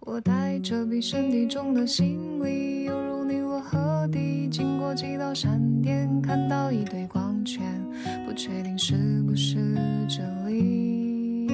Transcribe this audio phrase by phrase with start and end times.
[0.00, 7.62] 我带着比身体重的行李，犹如尼罗河底，经过几道闪电，看到一堆光圈，
[8.24, 8.94] 不确定是
[9.26, 9.56] 不是
[10.08, 11.50] 这里。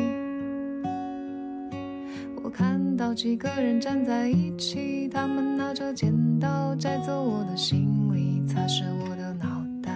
[2.43, 9.91] 我看到几个人站在一起，他们拿着剪刀摘走我的行李，擦拭我的脑袋，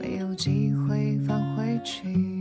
[0.00, 2.33] 没有机会返回去。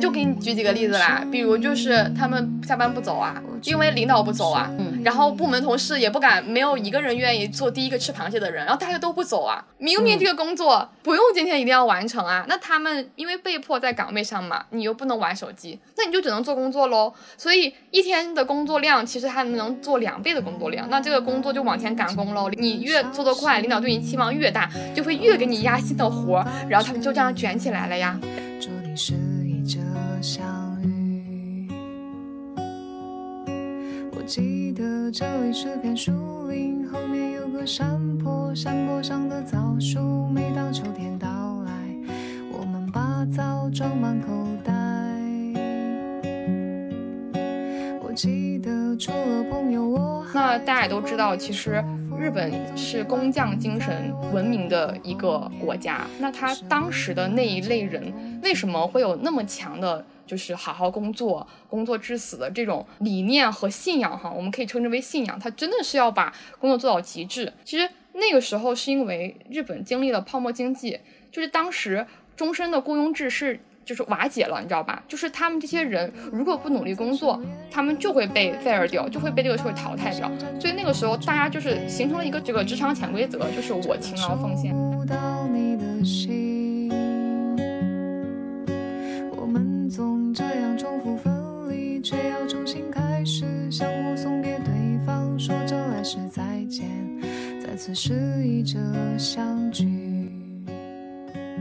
[0.00, 9.62] 就给你举几个例子啦，比如就是他们下班不走啊，因为领导不走啊，嗯然后部门同事也不敢，没有一个人愿意做第一个吃螃蟹的人，然后大家都不走啊。
[9.78, 17.12] 明明这个工作不用今天一定要完成啊，那他们因为被迫在岗位上嘛，你又不能玩手机，那你就只能做工作喽。
[17.36, 22.48] 所以一天的工作量其实还能做两倍的工作量，那这个工作就往前赶工喽。
[22.50, 28.18] 你越做得快，领导对你期望越大，就会越给你压新的活儿，然后他们就这样卷起来了呀。
[30.24, 31.68] 相遇。
[34.16, 41.28] 我记得这里是片树林，后面有个山坡，山坡上的枣树，每当秋天到
[41.64, 41.70] 来，
[42.58, 44.28] 我们把枣装满口
[44.64, 44.72] 袋。
[50.32, 51.82] 那大家也都知道，其实
[52.18, 56.06] 日本是工匠精神闻名的一个国家。
[56.20, 64.16] 那他当时的那一类人，为什么会有那么强的，就是好好工作、工作至死的这种理念和信仰？
[64.16, 65.38] 哈，我们可以称之为信仰。
[65.38, 67.52] 他真的是要把工作做到极致。
[67.64, 70.98] 其实那个时候是因为日本经历了泡沫经济，
[71.32, 73.60] 就是当时终身的雇佣制是。
[73.84, 75.02] 就是瓦解了，你知道吧？
[75.06, 77.40] 就是他们这些人如果不努力工作，
[77.70, 80.30] 他们就会被 fire 掉，就会被这个社会淘汰掉。
[80.58, 84.72] 所以那个时候，大家就是形成了一个这个职场潜规则，就是我勤劳奉献。
[84.72, 86.88] 触到你的心，
[89.36, 91.32] 我们总这样重复分
[91.68, 94.66] 离，却要重新开始，相互送别对
[95.06, 96.88] 方，说着来世再见，
[97.60, 98.78] 再次是一着
[99.18, 100.30] 相聚。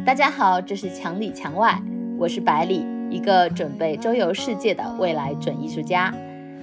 [0.06, 1.82] 大家好，这是墙里墙外，
[2.24, 6.14] 我是百里，一个准备周游世界的未来准艺术家。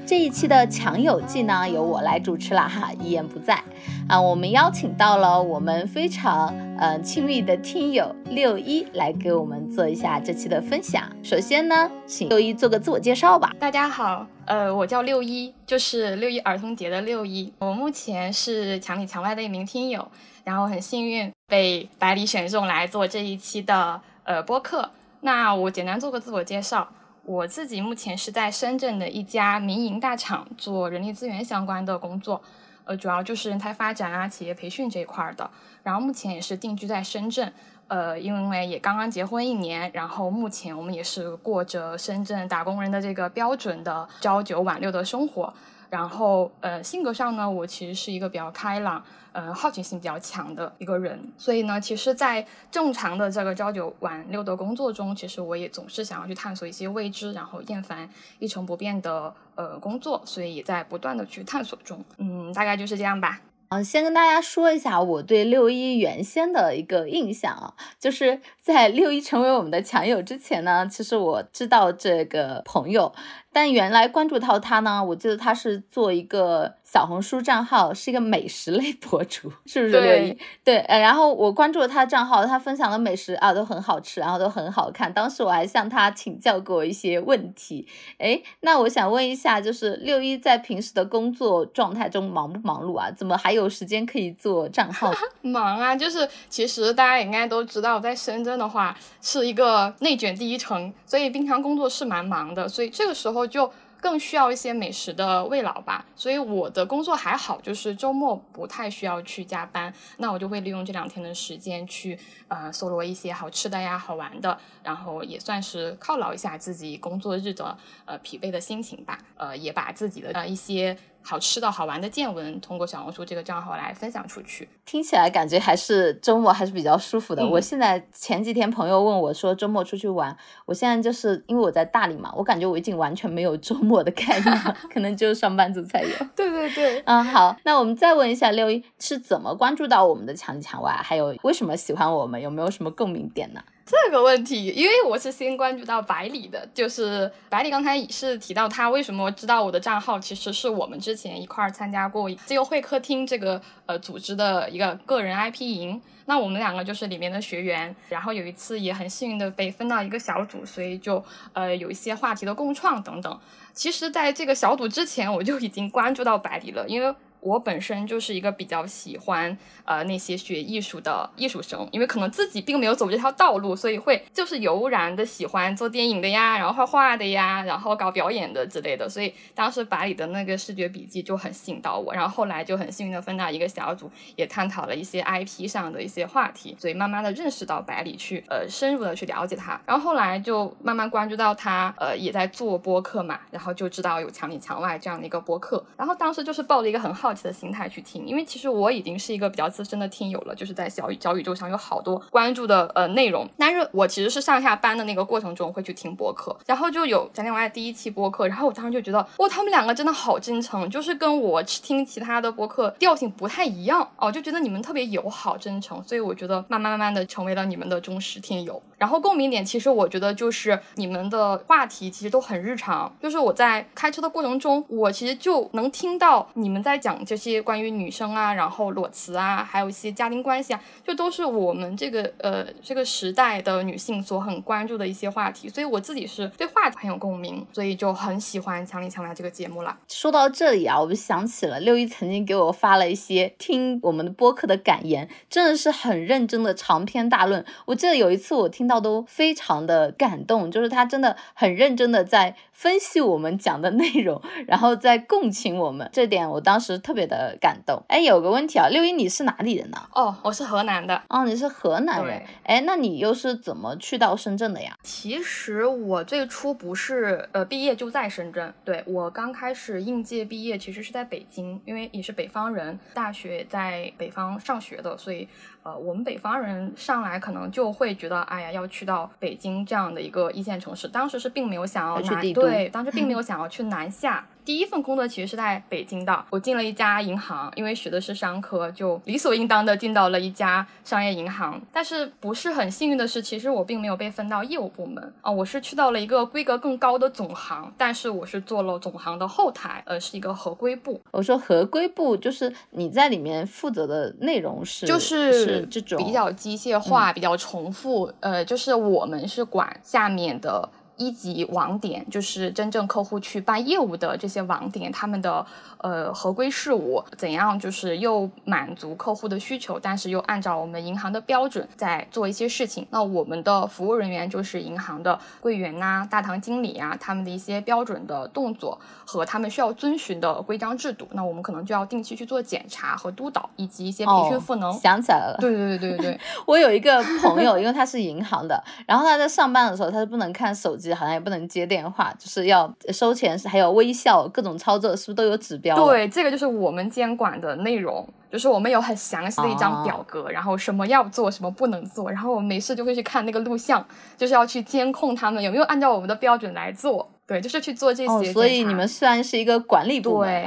[0.06, 3.62] 这一期的强友记呢，由我来主持了哈，一言不在
[4.08, 4.18] 啊。
[4.18, 6.48] 我们邀请到了我们非常
[6.78, 11.04] 呃亲密的听友六一来给我们做一下这期的分享。
[11.22, 13.54] 首先呢，请六一做个自我介绍吧。
[13.58, 17.52] 大家好，呃，我叫六一，就是六一儿童节的六一。
[17.58, 20.10] 我目前是墙里墙外的一名听友，
[20.42, 24.88] 然后很幸运被百里选中来做这一期的呃播客。
[25.20, 26.88] 那我简单做个自我介绍。
[27.22, 32.42] 我自己目前是在深圳的一家民营大厂做人力资源相关的工作，
[32.84, 35.48] 呃，主要就是人才发展啊、企业培训这一块的。
[35.82, 37.52] 然后目前也是定居在深圳，
[37.88, 45.52] 呃，因为也刚刚结婚一年，然后目前我们也是过着深圳打工人的这个标准的朝九晚六的生活。
[45.90, 51.20] 然后，呃，性格上呢，我其实是一个比较开朗，呃，好奇心比较强的一个人。
[51.36, 58.08] 所以呢，其实，在正常的这个朝九晚六的工作中，其实我也总是想要去探索一些未知，然后厌烦
[58.38, 62.04] 一成不变的呃工作，所以也在不断的去探索中。
[62.18, 63.40] 嗯，大概就是这样吧。
[63.72, 73.12] 嗯，先跟大家说一下我对六一原先的一个印象啊，就是在六一成为我们的墙友之前呢，其实我知道这个朋友，
[73.52, 80.38] 但原来关注到他呢，我记得他是做一个小红书账号，是一个美食类博主，是不是六一？
[80.64, 85.12] 对，呃，然后我关注了他的账号，他分享的美食啊都很好吃，然后都很好看。
[85.12, 87.86] 当时我还向他请教过一些问题。
[88.18, 93.10] 哎，那我想问一下，就是六一在平时的工作状态中忙不忙碌啊？
[93.10, 95.12] 怎么还有时间可以做账号？
[95.42, 106.04] 忙啊，就是其实大家也应该都知道，在深圳的话是一个内卷第一城，所以平常工作是蛮忙的，所以这个时候就更需要一些美食的慰劳吧。
[106.16, 112.18] 所以我的工作还好，就是周末不太需要去加班，那我就会利用这两天的时间去
[112.48, 117.76] 呃搜罗一些好吃的呀、好玩的，然后也算是犒劳一下自己工作日的
[118.06, 119.18] 呃疲惫的心情吧。
[119.36, 120.96] 呃，也把自己的呃一些。
[121.22, 124.68] 好吃的好玩的见闻，通过小红书这个账号来分享出去。
[124.84, 127.42] 听起来感觉还是周末还是比较舒服的。
[127.42, 130.36] 嗯我现在前几天朋友问我说周末出去玩，
[130.66, 136.08] 我现在就是因为我在大理嘛，我感觉我已经完全没有周末的概念了，可能只有上班族才有。
[136.36, 143.60] 对对对，嗯，好，那我们再问一下六一是怎么关注到我们的墙里墙外，还有为什么喜欢我们，有没有什么共鸣点呢？
[143.90, 163.40] 这个问题，因为我是先关注到百里的，就是百里刚才也是提到他为什么知道我的账号，其实是我们之前一块儿参加过自由会客厅这个呃组织的一个个人 IP 营，那我们两个就是里面的学员，然后有一次也很幸运的被分到一个小组，所以就呃有一些话题的共创等等。
[163.72, 167.12] 其实，在这个小组之前，我就已经关注到百里了，因为。
[167.40, 179.08] 我本身就是一个比较喜欢呃那些学艺术的艺术生，因为可能自己并没有走这条道路，所以会就是油然的喜欢做电影的呀，然后画画的呀，然后搞表演的之类的。
[179.08, 197.29] 所以当时百里的那个视觉笔记就很吸引到我，然后后来就很幸运的分到一个小组，也探讨了一些 IP 上的一些话题，所以慢慢的认识到百里，去呃深入的去了解他，然后后来就慢慢关注到他呃也在做播客嘛，然后就知道有墙里墙外这样的一个播客，然后当时就是抱着一个很好。
[197.30, 203.48] 好奇的心态去听，因为其实我已经是一个比较资深的听友了，就是在小宇小宇宙上有好多关注的呃内容。
[203.56, 218.82] 但是我其实是上下班的那个过程中会去听播客，然后就有讲讲外第一期播客，然后我当时就觉得，哇，他们两个真的好真诚，就是跟我听其他的播客调性不太一样哦，就觉得你们特别友好真诚，所以我觉得慢慢慢慢的成为了你们的忠实听友。
[218.98, 227.19] 然后共鸣点其实我觉得就是你们的话题其实都很日常，就是我在开车的过程中，我其实就能听到你们在讲。
[227.24, 235.68] 这些关于女生啊，然后裸辞啊，还有一些家庭关系啊，就都是我们这个呃这个时代的女性所很关注的一些话题。
[235.68, 239.98] 所以我自己是对话很有共鸣，所以就很喜欢《强里强来》这个节目了。
[240.08, 247.64] 说到这里啊，我就想起了六一曾经给我发了一些听我们的播客的感言，真的是很认真的长篇大论。
[247.86, 256.08] 我记得有一次我听到都非常的感动，就是他真的很认真的在分析我们讲的内容，然后在共情我们。
[256.12, 257.00] 这点我当时。
[257.00, 259.98] 特别的感动，哎，有个问题啊，六一你是哪里人呢？
[260.12, 261.22] 哦，我是河南的。
[261.28, 264.96] 哦，你是河南人，哎，那你又是怎么去到深圳的呀？
[265.02, 275.48] 其实我最初不是呃毕业就在深圳，对我刚开始应届毕业其实是在北京，因为也是北方人，大学在北方上学的，所以。
[275.82, 281.08] 呃，我们北方人上来可能就会觉得，哎呀，要去到北京这样的一个一线城市。
[281.08, 284.46] 当时是并没有想要去对，当时并没有想要去南下。
[284.64, 291.80] 第一份工作其实是在北京的，我进了一家银行，因为学的是商科，就理所应当的进到了一家商业银行。
[291.92, 301.20] 但是不是很幸运的是，其实我并没有被分到业务部门啊，我是去到了一个规格更高的总行，但是我是做了总行的后台，呃，是一个合规部。
[301.30, 305.86] 我说合规部就是你在里面负责的内容是就是。
[305.90, 310.88] 这种比较机械化、比较重复，呃，就是我们是管下面的。
[311.20, 315.64] 一级网点就是真正客户去办业务的这些网点，他们的
[315.98, 323.06] 呃合规事务怎样，就是又满足客户的需求，但是又按照我们银行的标准在做一些事情。
[323.10, 334.90] 那我们的服务人员就是银行的柜员呐、大堂经理啊，他们的一些标准的动作和他们需要遵循的规章制度，那我们可能就要定期去做检查和督导，以及一些培训赋能。
[334.94, 341.09] 想起来了，对对对对对， 我有一个朋友，因为他是银行的，然后他在上班的时候他是不能看手机。
[341.14, 345.96] 好像也不能接电话，就是要收钱，还有微笑，各种操作是不是都有指标？
[346.06, 354.04] 对，这个就是我们监管的内容，就是我们有很详细的一张表格，然后什么要做，什么不能做，然后我们没事就会去看那个录像，
[354.36, 357.28] 就是要去监控他们有没有按照我们的标准来做。
[357.46, 358.52] 对，就是去做这些。
[358.52, 360.64] 所以你们虽然是一个管理部门，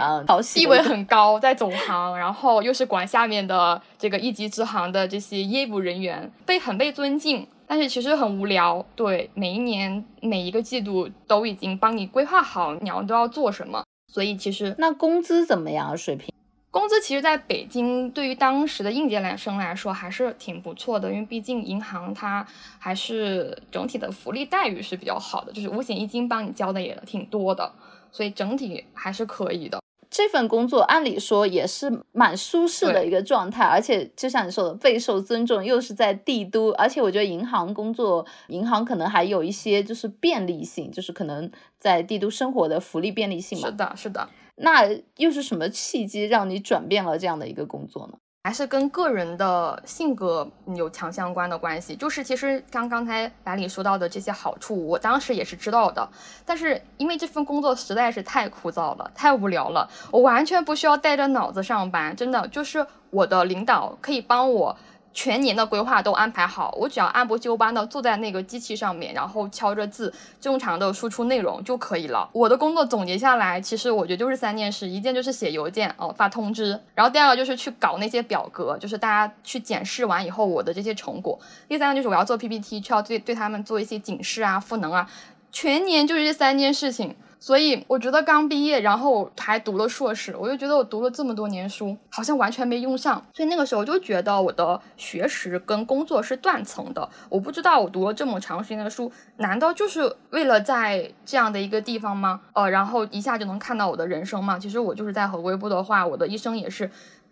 [0.54, 7.48] 地位很高，在总行，然后又是管下面的这个一级支行的这些业务人员，被很被尊敬。
[7.74, 15.98] 但是其实很无聊，对，每一年每一个季度都已经帮你规划好你要都要做什么，所以其实那工资怎么样？
[15.98, 16.32] 水平？
[16.70, 22.46] 工资其实在北京对于当时的应届来生来说还是挺不错的，因为毕竟银行它
[22.77, 27.74] 还是整体的福利待遇是比较好的，就是五险一金帮你交的也挺多的，
[28.12, 29.82] 所以整体还是可以的。
[30.13, 43.67] 这份工作按理说也是蛮舒适的一个状态，而且就像你说的，备受尊重，又是在帝都，而且我觉得银行工作，银行可能还有一些就是便利性，就是可能在帝都生活的福利便利性嘛。
[43.67, 44.29] 是的，是的。
[44.58, 48.20] 那又是什么契机让你转变了这样的一个工作呢？
[48.46, 50.46] 还是跟个人的性格
[50.76, 51.96] 有强相关的关系。
[51.96, 56.06] 就是其实刚刚才百里说到的这些好处，我当时也是知道的。
[56.46, 62.14] 但是因为这份工作实在是太枯燥了，太无聊了，我完全不需要带着脑子上班。
[62.14, 64.76] 真的，就是我的领导可以帮我
[65.13, 72.27] 全年的规划都安排好，我只要按部就班的坐在那个机器上面，然后敲着字，正常的输出内容就可以了。
[72.34, 81.38] 我的工作总结下来，其实我觉得就是三件事：一件就是写邮件哦，发通知；然后第二个就是去搞那些表格，就是大家去检视完以后我的这些成果；
[81.70, 85.08] 第三个就是我要做 PPT，需要对对他们做一些警示啊、赋能啊。
[85.51, 87.15] 全年就是这三件事情。
[87.44, 93.22] 所以我觉得刚毕业，然后还读了硕士，我就觉得我读了这么多年书，好像完全没用上。
[93.34, 97.10] 所以那个时候就觉得我的学识跟工作是断层的。
[97.28, 102.40] 我不知道我读了这么长时间的书，难道就是为了在这样的一个地方吗？
[102.54, 104.58] 呃，然后一下就能看到我的人生吗？
[104.58, 106.90] 其实我就是在合规部的话，我的一生也是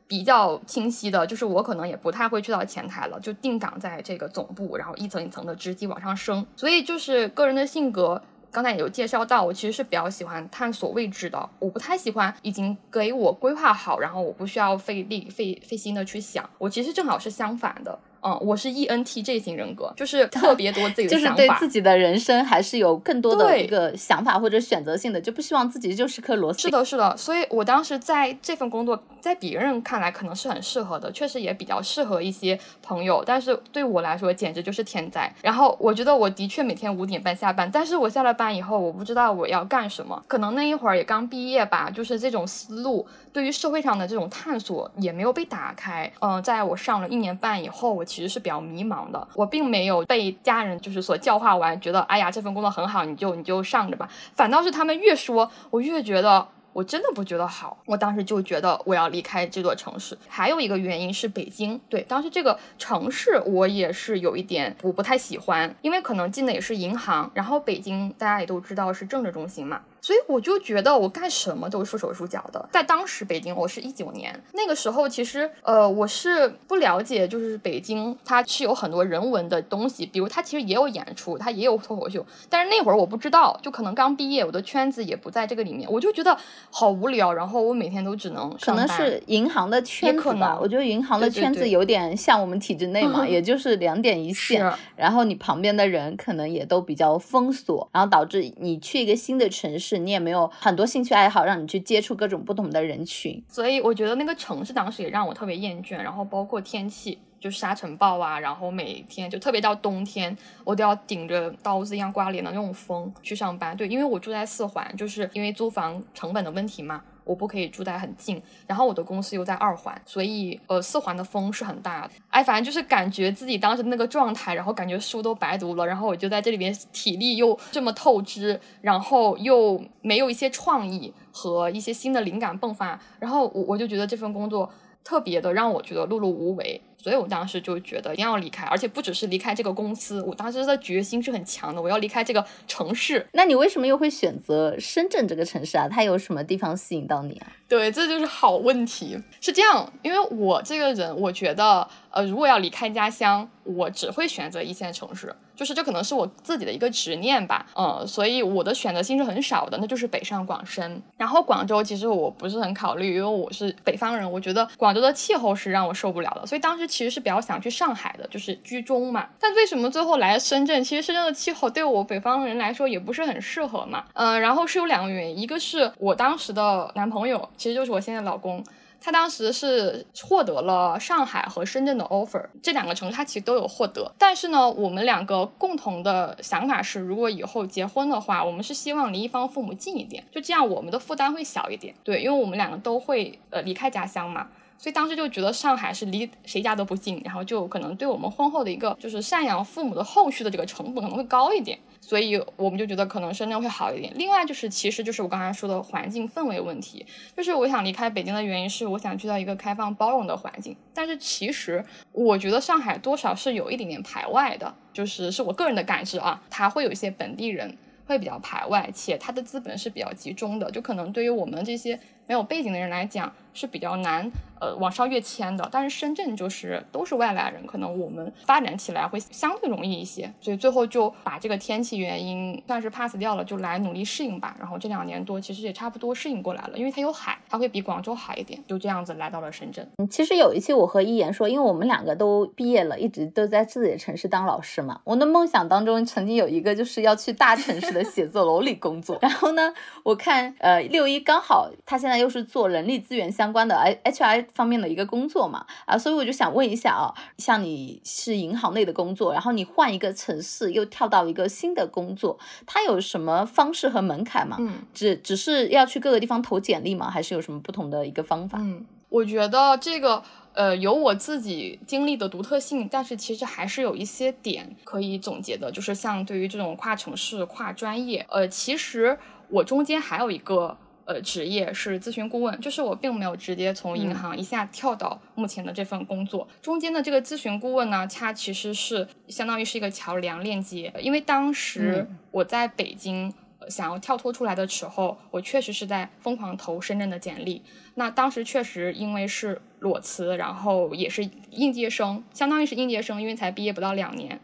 [0.07, 6.45] 比较清晰的，就是我可能也不太会去到前台了，就定岗在这个总部，然后一层一层的职级往上升。
[6.57, 8.21] 所以就是个人的性格。
[8.51, 16.47] 刚才也有介绍到，我其实是比较喜欢探索未知的，我不太喜欢已经给我规划好，然后我不需要费力费费心的去想。
[16.57, 17.97] 我其实正好是相反的。
[18.23, 26.61] 嗯，我是 E N T J 型人格，就是 特别多自己的想法，就是对自己的人生还是有更多的一个想法或者选择性的，就不希望自己就是颗螺丝。
[26.61, 27.15] 是的，是的。
[27.17, 35.31] 所以我当时在这份工作，在别人看来可能是很适合的，确实也比较适合一些朋友，但是对我来说简直就是天灾。
[35.41, 43.07] 然后我觉得我的确每天五点半下班，但是我下了班以后，我不知道我要干什么，可能那一会儿也刚毕业吧，就是这种思路。
[43.33, 46.11] 对于社会上的这种探索也没有被打开。
[46.19, 49.27] 嗯，在我上了一年半以后，我其实是比较迷茫的。
[49.35, 54.09] 我并没有被家人就是所教化完，觉得哎呀这份工作很好，你就你就上着吧。
[54.33, 56.47] 反倒是他们越说，我越觉得。
[56.73, 60.17] 我真的不觉得好，我当时就觉得我要离开这座城市。
[60.29, 72.67] 还有一个原因是北京，对，当时这个城市我也是有一点我不太喜欢，因为可能进的也是银行，然后北京大家也都知道是政治中心嘛，所以我就觉得我干什么都是束手束脚的。
[72.69, 86.37] 在当时北京，我是一九年那个时候，其实呃我是不了解，就是北京它是有很多人文的东西，比如它其实也有演出，它也有脱口秀，但是那会儿我不知道，就可能刚毕业，我的圈子也不在这个里面，我就觉得。
[86.73, 90.57] 好无聊，然后我每天都只能可能是银行的圈子吧。
[90.59, 94.65] 我觉得银行的圈子有点像我们体制内嘛， 也就是两点一线。
[94.95, 103.43] 然后你旁边的人可能也都比较封锁，然后导致你去一个新的城市，你也没有很多兴趣爱好让你去接触各种不同的人群。
[103.47, 107.19] 所以我觉得那个城市当时也让我特别厌倦，然后包括天气。
[107.41, 113.75] 就沙尘暴啊，然后每天就特别到冬天，我都要顶着刀子一样刮脸的那种风去上班。
[113.75, 118.41] 对，因为我住在四环，就是因为租房成本的问题嘛，我不可以住在很近。
[118.67, 122.11] 然后我的公司又在二环，所以呃四环的风是很大的。
[122.29, 134.69] 哎，反正就是感觉自己当时那个状态，然后感觉书都白读了，然后我就在这里边体力又这么透支，然后又没有一些创意和一些新的灵感迸发，然后我我就觉得这份工作
[135.03, 136.81] 特别的让我觉得碌碌无为。
[137.01, 143.25] 所以我当时就觉得一定要离开，而且不只是离开这个公司，我当时的决心是很强的，我要离开这个城市。
[143.33, 145.87] 那你为什么又会选择深圳这个城市啊？
[145.89, 147.47] 它有什么地方吸引到你啊？
[147.71, 149.17] 对，这就是好问题。
[149.39, 157.65] 是这样，因为我这个人，我觉得，呃，如果要离开家乡，我只会选择一线城市，就是这可能是我自己的一个执念吧。
[157.77, 161.01] 嗯，所以我的选择性是很少的，那就是北上广深。
[161.15, 166.81] 然后广州其实我不是很考虑，因为我是北方人，我觉得广州的气候是让我受不了的，所以当时。
[166.91, 169.29] 其实是比较想去上海的，就是居中嘛。
[169.39, 170.83] 但为什么最后来深圳？
[170.83, 174.03] 其实深圳的气候对我北方人来说也不是很适合嘛。
[174.13, 178.63] 嗯，然后是有两个原因，一个是我当时的男朋友，其实就是我现在老公，
[178.99, 184.11] 他当时是获得了上海和深圳的 offer，这两个城市他其实都有获得。
[184.17, 191.93] 但是呢，我们两个共同的想法是，如果以后结婚的话，我们是希望离一方父母近一点，就这样我们的负担会小一点。
[192.03, 194.47] 对，因为我们两个都会呃离开家乡嘛。
[194.79, 201.77] 所以当时就觉得上海是离谁家都不近，然后就可能对我们婚后的一个就是赡养父母的后续的这个成本可能会高一点，
[202.11, 204.11] 所以我们就觉得可能深圳会好一点。
[204.17, 207.05] 另外就是，其实就是我刚才说的环境氛围问题，
[207.37, 223.31] 就是我想离开北京的原因是我想去到一个开放包容的环境，但是其实我觉得上海多少是有一点点排外的，就是是我个人的感知啊，它会有一些本地人会比较排外，且它的资本是比较集中的，就可能对于我们这些没有背景的人来讲。
[223.53, 225.67] 是比较难，呃，往上跃迁的。
[225.69, 230.31] 但是深圳就是都是外来人，可能我们发展起来会相对容易一些。
[230.39, 234.55] 所以最后就把这个天气原因算是 pass 掉了，就来努力适应吧。
[234.57, 238.57] 然后这两年多其实也差不多适应过来了，因为它有海，它会比广州好一点。
[238.65, 239.85] 就这样子来到了深圳。
[240.09, 245.01] 其实有一期我和一言说，因为我们两个都毕业了，一直都在自己的城市当老师嘛。
[245.03, 249.19] 我的梦想当中曾经有一个就是要去大城市的写字楼里工作。
[249.21, 249.73] 然后呢，
[250.03, 264.57] 我看呃六一刚好他现在又是做人力资源相关的 H R 方面的一个工作嘛，啊，所以我就想问一下啊，像你是银行内的工作，然后你换一个城市又跳到一个新的工作，它有什么方式和门槛吗？
[264.59, 267.09] 嗯，只只是要去各个地方投简历吗？
[267.09, 268.57] 还是有什么不同的一个方法？
[268.61, 270.23] 嗯，我觉得这个。
[270.53, 280.77] 呃，有我自己经历的独特性，但是其实还是有一些点可以总结的，就是像对于这种跨城市、跨专业，呃，其实我中间还有一个
[281.11, 293.33] 呃职业是咨询顾问，就是我并没有直接从银行一下跳到目前的这份工作，中间的这个咨询顾问呢，它其实是相当于是一个桥梁链接，因为当时我在北京。
[293.69, 297.61] 想要跳脱出来的时候，我确实是在疯狂投深圳的简历。
[297.93, 304.39] 那当时确实因为是裸辞，然后也是应届生，相当于是应届生，因为才毕业不到两年。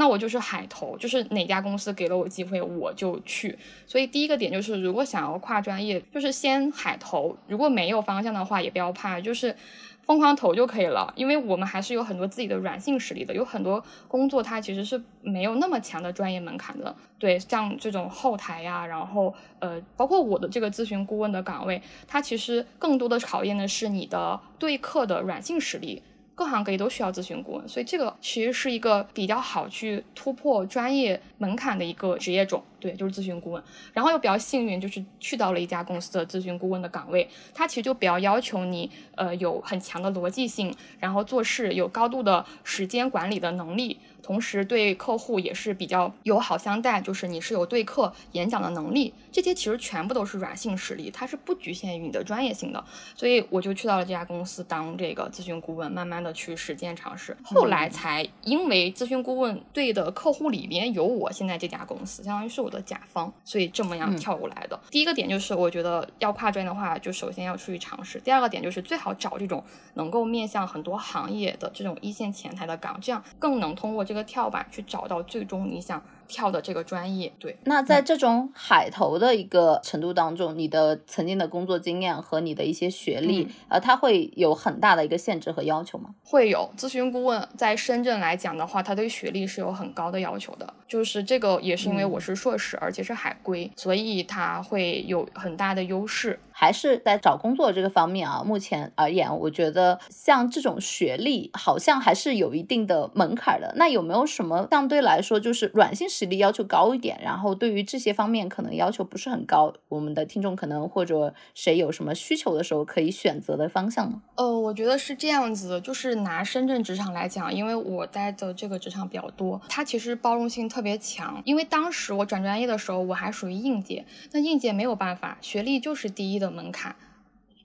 [0.00, 3.58] 那我就是海投，就是哪家公司给了我机会我就去。
[3.86, 7.36] 所以第一个点就是，如果想要跨专业，就是先海投。
[7.46, 9.54] 如果没有方向的话，也不要怕，就是。
[10.02, 16.92] 疯狂投就可以了，因为我们还是有很多自己的软性实力的，有很多工作它其实是没有那么强的专业门槛的。
[17.16, 26.02] 对，像这种后台呀，然后呃，包括我的这个咨询顾问的岗位，它其实更多的考验的是你的对客的软性实力。
[26.40, 32.62] 各行各业都需要咨询顾问，所以这个其实是一个比较好去突破专业门槛的一个职业种。
[32.80, 33.62] 对，就是咨询顾问。
[33.92, 43.98] 然后又比较幸运，就是去到了一家公司的咨询顾问的岗位，它其实就比较要求你，呃，有很强的逻辑性，然后做事有高度的时间管理的能力。
[44.22, 52.84] 同时对客户也是比较友好相待，就是你是有对客演讲的能力，这些其实全部都是软性实力，它是不局限于你的专业性的。
[53.14, 64.78] 所以我就去到了这家公司当这个咨询顾问，慢慢的去实践尝试，后来才因为咨询顾问对的客户里边有我现在这家公司，相当于是我的甲方，所以这么样跳过来的。
[64.90, 69.62] 第一个点就是我觉得要跨专业的话，就首先要出去尝试；第二个点就是最好找这种
[69.94, 74.20] 能够面向很多行业的这种一线前台的岗，这样更能通过这个。
[74.30, 76.00] 跳板去找到最终你想。
[76.30, 77.58] 跳的这个专业，对。
[77.64, 86.14] 那在这种海投的一个程度当中，你的曾经的工作经验和你的一些学历，呃，它会有很大的一个限制和要求吗？
[86.22, 86.70] 会有。
[86.76, 90.72] 咨询顾问在深圳来讲的话，他对学历是有很高的要求的。
[90.86, 96.38] 就是这个也是因为我是硕士，而且是海归，所以他会有很大的优势。
[96.60, 103.72] 还是在找工作这个方面啊，目前而言，我觉得像这种学历好像还是有一定的门槛的。
[103.76, 106.06] 那有没有什么相对来说就是软性？
[106.06, 109.72] 实力要求高一点，然后对于这些方面可能要求不是很高。
[109.88, 114.20] 我们的听众可能或者谁有什么需求的时候，可以选择的方向呢？
[114.34, 121.40] 呃，我觉得是这样子，就是拿深圳职场来讲，因为我待的这个职场比较多，它其实包容性特别强。
[121.46, 126.94] 因为当时我转专业的时候，我还属于应届，那应届没有办法，学历就是第一的门槛。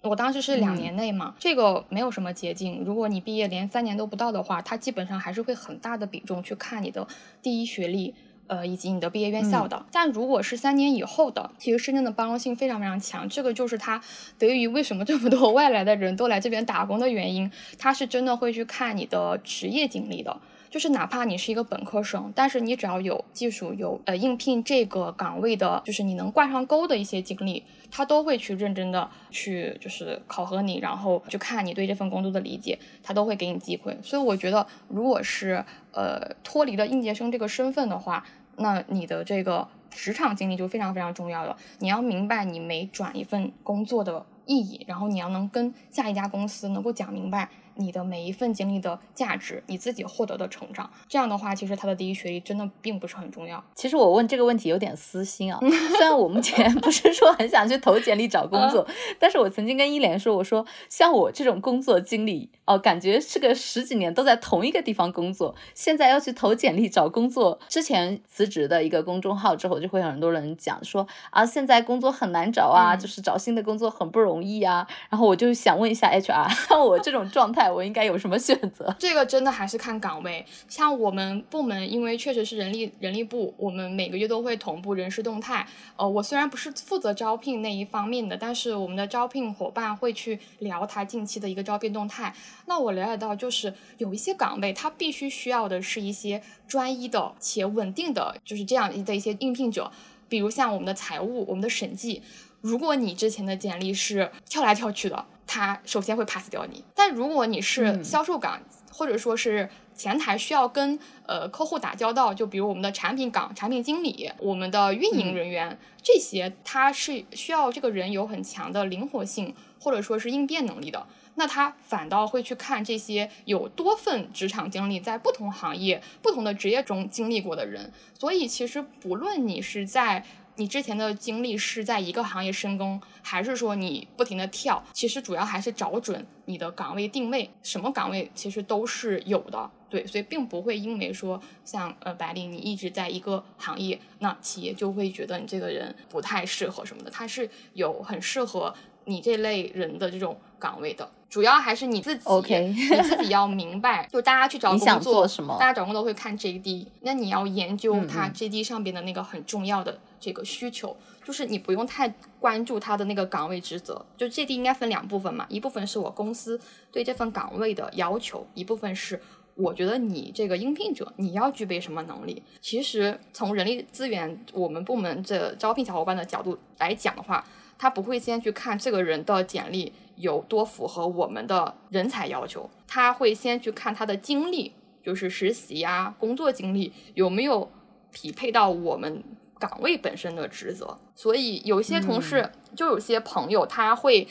[0.01, 2.83] 我当时是两年内嘛，这个没有什么捷径。
[2.83, 7.07] 如果你毕业连三年都不到的话，它基本上还是会很大的比重去看你的
[7.41, 8.13] 第一学历。
[8.47, 13.99] 呃，以及你的毕业院校的，但如果是三年以后的，其实深圳的包容性非常非常强，这个就是它
[14.37, 20.37] 得益于为什么这么多 外来的人都来这边打工的原因，他是真的会去看你的职业经历的。
[20.69, 27.63] 就是哪怕你是一个本科生，但是你只要有技术有呃应聘这个岗位的，就是你能挂上钩的一些经历，
[27.95, 33.97] 他都会去认真的去就是考核你，然后就看你对这份工作的理解，他都会给你机会。
[34.03, 38.21] 所以我觉得，如果是呃脱离了应届生这个身份的话，
[38.57, 41.55] 那你的这个职场经历就非常非常重要了。
[41.79, 47.49] 你要明白你每转一份工作的意义，然后你要能跟下一家公司能够讲明白。
[47.75, 53.61] 你的每一份经历的价值，你自己获得的成长，这样的话，其实他的第一学历真的并不是很重要。
[53.73, 55.59] 其实我问这个问题有点私心啊，
[55.97, 58.87] 虽然我目前不是说很想去投简历找工作，
[59.19, 74.87] 但是我曾经跟一莲说，我说像我这种工作经历，哦，感觉是个十几年都在同一个地方工作，现在要去投简历找工作，之前辞职的一个公众号之后，就会有很多人讲说啊，现在工作很难找啊，就是找新的工作很不容易啊。
[75.09, 77.64] 然后我就想问一下 HR，像我这种状态。
[77.69, 78.95] 我应该有什么选择？
[78.99, 80.45] 这个真的还是看岗位。
[80.67, 85.65] 像我们部门，因为确实是人力人力部，我们每个月都会同步人事动态。
[85.95, 92.33] 呃，我虽然不是负责招聘那一方面的，但是我们的招聘伙伴会去聊他近期的一个招聘动态。
[92.65, 99.91] 那我了解到，就是有一些岗位，他必须需要的是一些专一的且稳定的，就是这样的一些应聘者。
[100.27, 102.21] 比如像我们的财务、我们的审计。
[102.61, 106.83] 如果你之前的简历是跳来跳去的，他首先会 pass 掉你。
[106.93, 108.59] 但如果你是销售岗，
[108.91, 121.05] 或者说是前台需要跟呃客户打交道，就比如我们的产品岗、产品经理、我们的运营人员这些，他是需要这个人有很强的灵活性，或者说是应变能力的。
[121.37, 127.91] 那他反倒会去看这些有多份职场经历，在不同行业、不同的职业中经历过的人。
[128.17, 130.23] 所以其实不论你是在
[130.57, 151.11] 你之前的经历是在一个行业深耕，还是说你不停的跳，其实主要还是找准你的岗位定位，什么岗位其实都是有的，对，所以并不会因为说像呃白领你一直在一个行业，那企业就会觉得你这个人不太适合什么的，它是有很适合你这类人的这种岗位的。
[151.29, 155.57] 主要还是你自己，OK，你自己要明白，就大家去找工作，什么？
[155.59, 162.07] 大家找工作会看 JD，那你要研究它 JD 上边的那个很重要的这个需求，就是你不用太
[162.39, 164.05] 关注它的那个岗位职责。
[164.15, 166.57] 就 JD 应该分两部分嘛，一部分是我公司
[166.91, 169.19] 对这份岗位的要求，一部分是
[169.55, 172.41] 我觉得你这个应聘者你要具备什么能力。
[172.61, 177.43] 其实从人力资源我们部门这招聘小伙伴的角度来讲的话，
[177.77, 179.91] 他不会先去看这个人的简历。
[180.15, 182.69] 有多符合我们的人才要求？
[182.87, 184.73] 他会先去看他的经历，
[185.03, 187.69] 就是实习啊、工作经历有没有
[188.11, 189.23] 匹配到我们
[189.59, 190.97] 岗位本身的职责。
[191.15, 194.27] 所以有些同事，就有些朋友，他会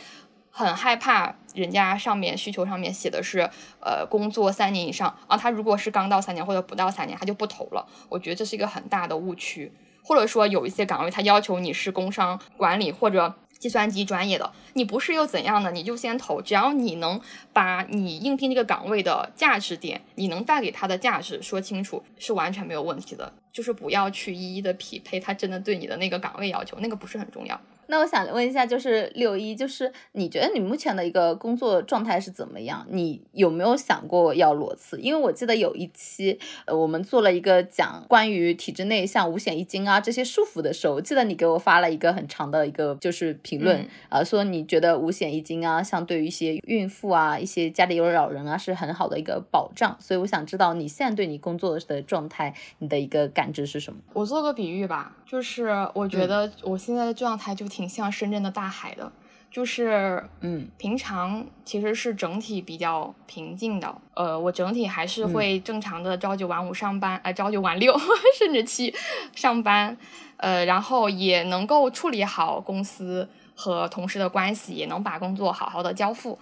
[0.50, 7.86] 很害怕人家上面需求上面写的是呃工作三年以上啊，他如果是刚到三年或者不到三年，他就不投了。
[8.08, 9.72] 我觉得这是一个很大的误区。
[10.06, 13.34] 或者说有一些岗位，他要求你是工商管理或者。
[13.64, 15.70] 计算机专业的，你不是又怎样呢？
[15.70, 17.18] 你就先投，只要你能
[17.50, 23.32] 把你应聘这个岗位的价值点，你能带给他的价值说清楚，是完全没有问题的。
[23.50, 27.58] 就是不要去一一的匹配他真的对你的那个岗位要求，那个不是很重要。
[27.86, 32.86] 那我想问一下，就是六一，就是你觉得你目前的一个工作状态是怎么样？
[32.88, 34.98] 你有没有想过要裸辞？
[35.00, 49.94] 因为我记得有一期，呃，我们做了一个讲关于体制内像五险一金啊这些束缚的时候，我记得你给我发了一个很长的一个就是评论，啊，说你觉得五险一金啊，像对于一些孕妇啊、一些家里有老人啊，是很好的一个保障。
[50.00, 53.98] 所以我想知道你现在对你工作的状态，你的一个感知是什么？
[54.14, 57.73] 我做个比喻吧，就是我觉得我现在的状态就。
[57.74, 59.10] 挺像深圳的大海的，
[59.50, 63.92] 就是嗯，平常其实是整体比较平静的。
[64.14, 67.92] 呃，我整体还是会正常的朝九晚五上班，呃，朝九晚六
[68.38, 68.94] 甚至七
[69.34, 69.96] 上班，
[70.36, 76.38] 呃，然后也能够处理好公司和同事的关系，也能把工作好好的交付。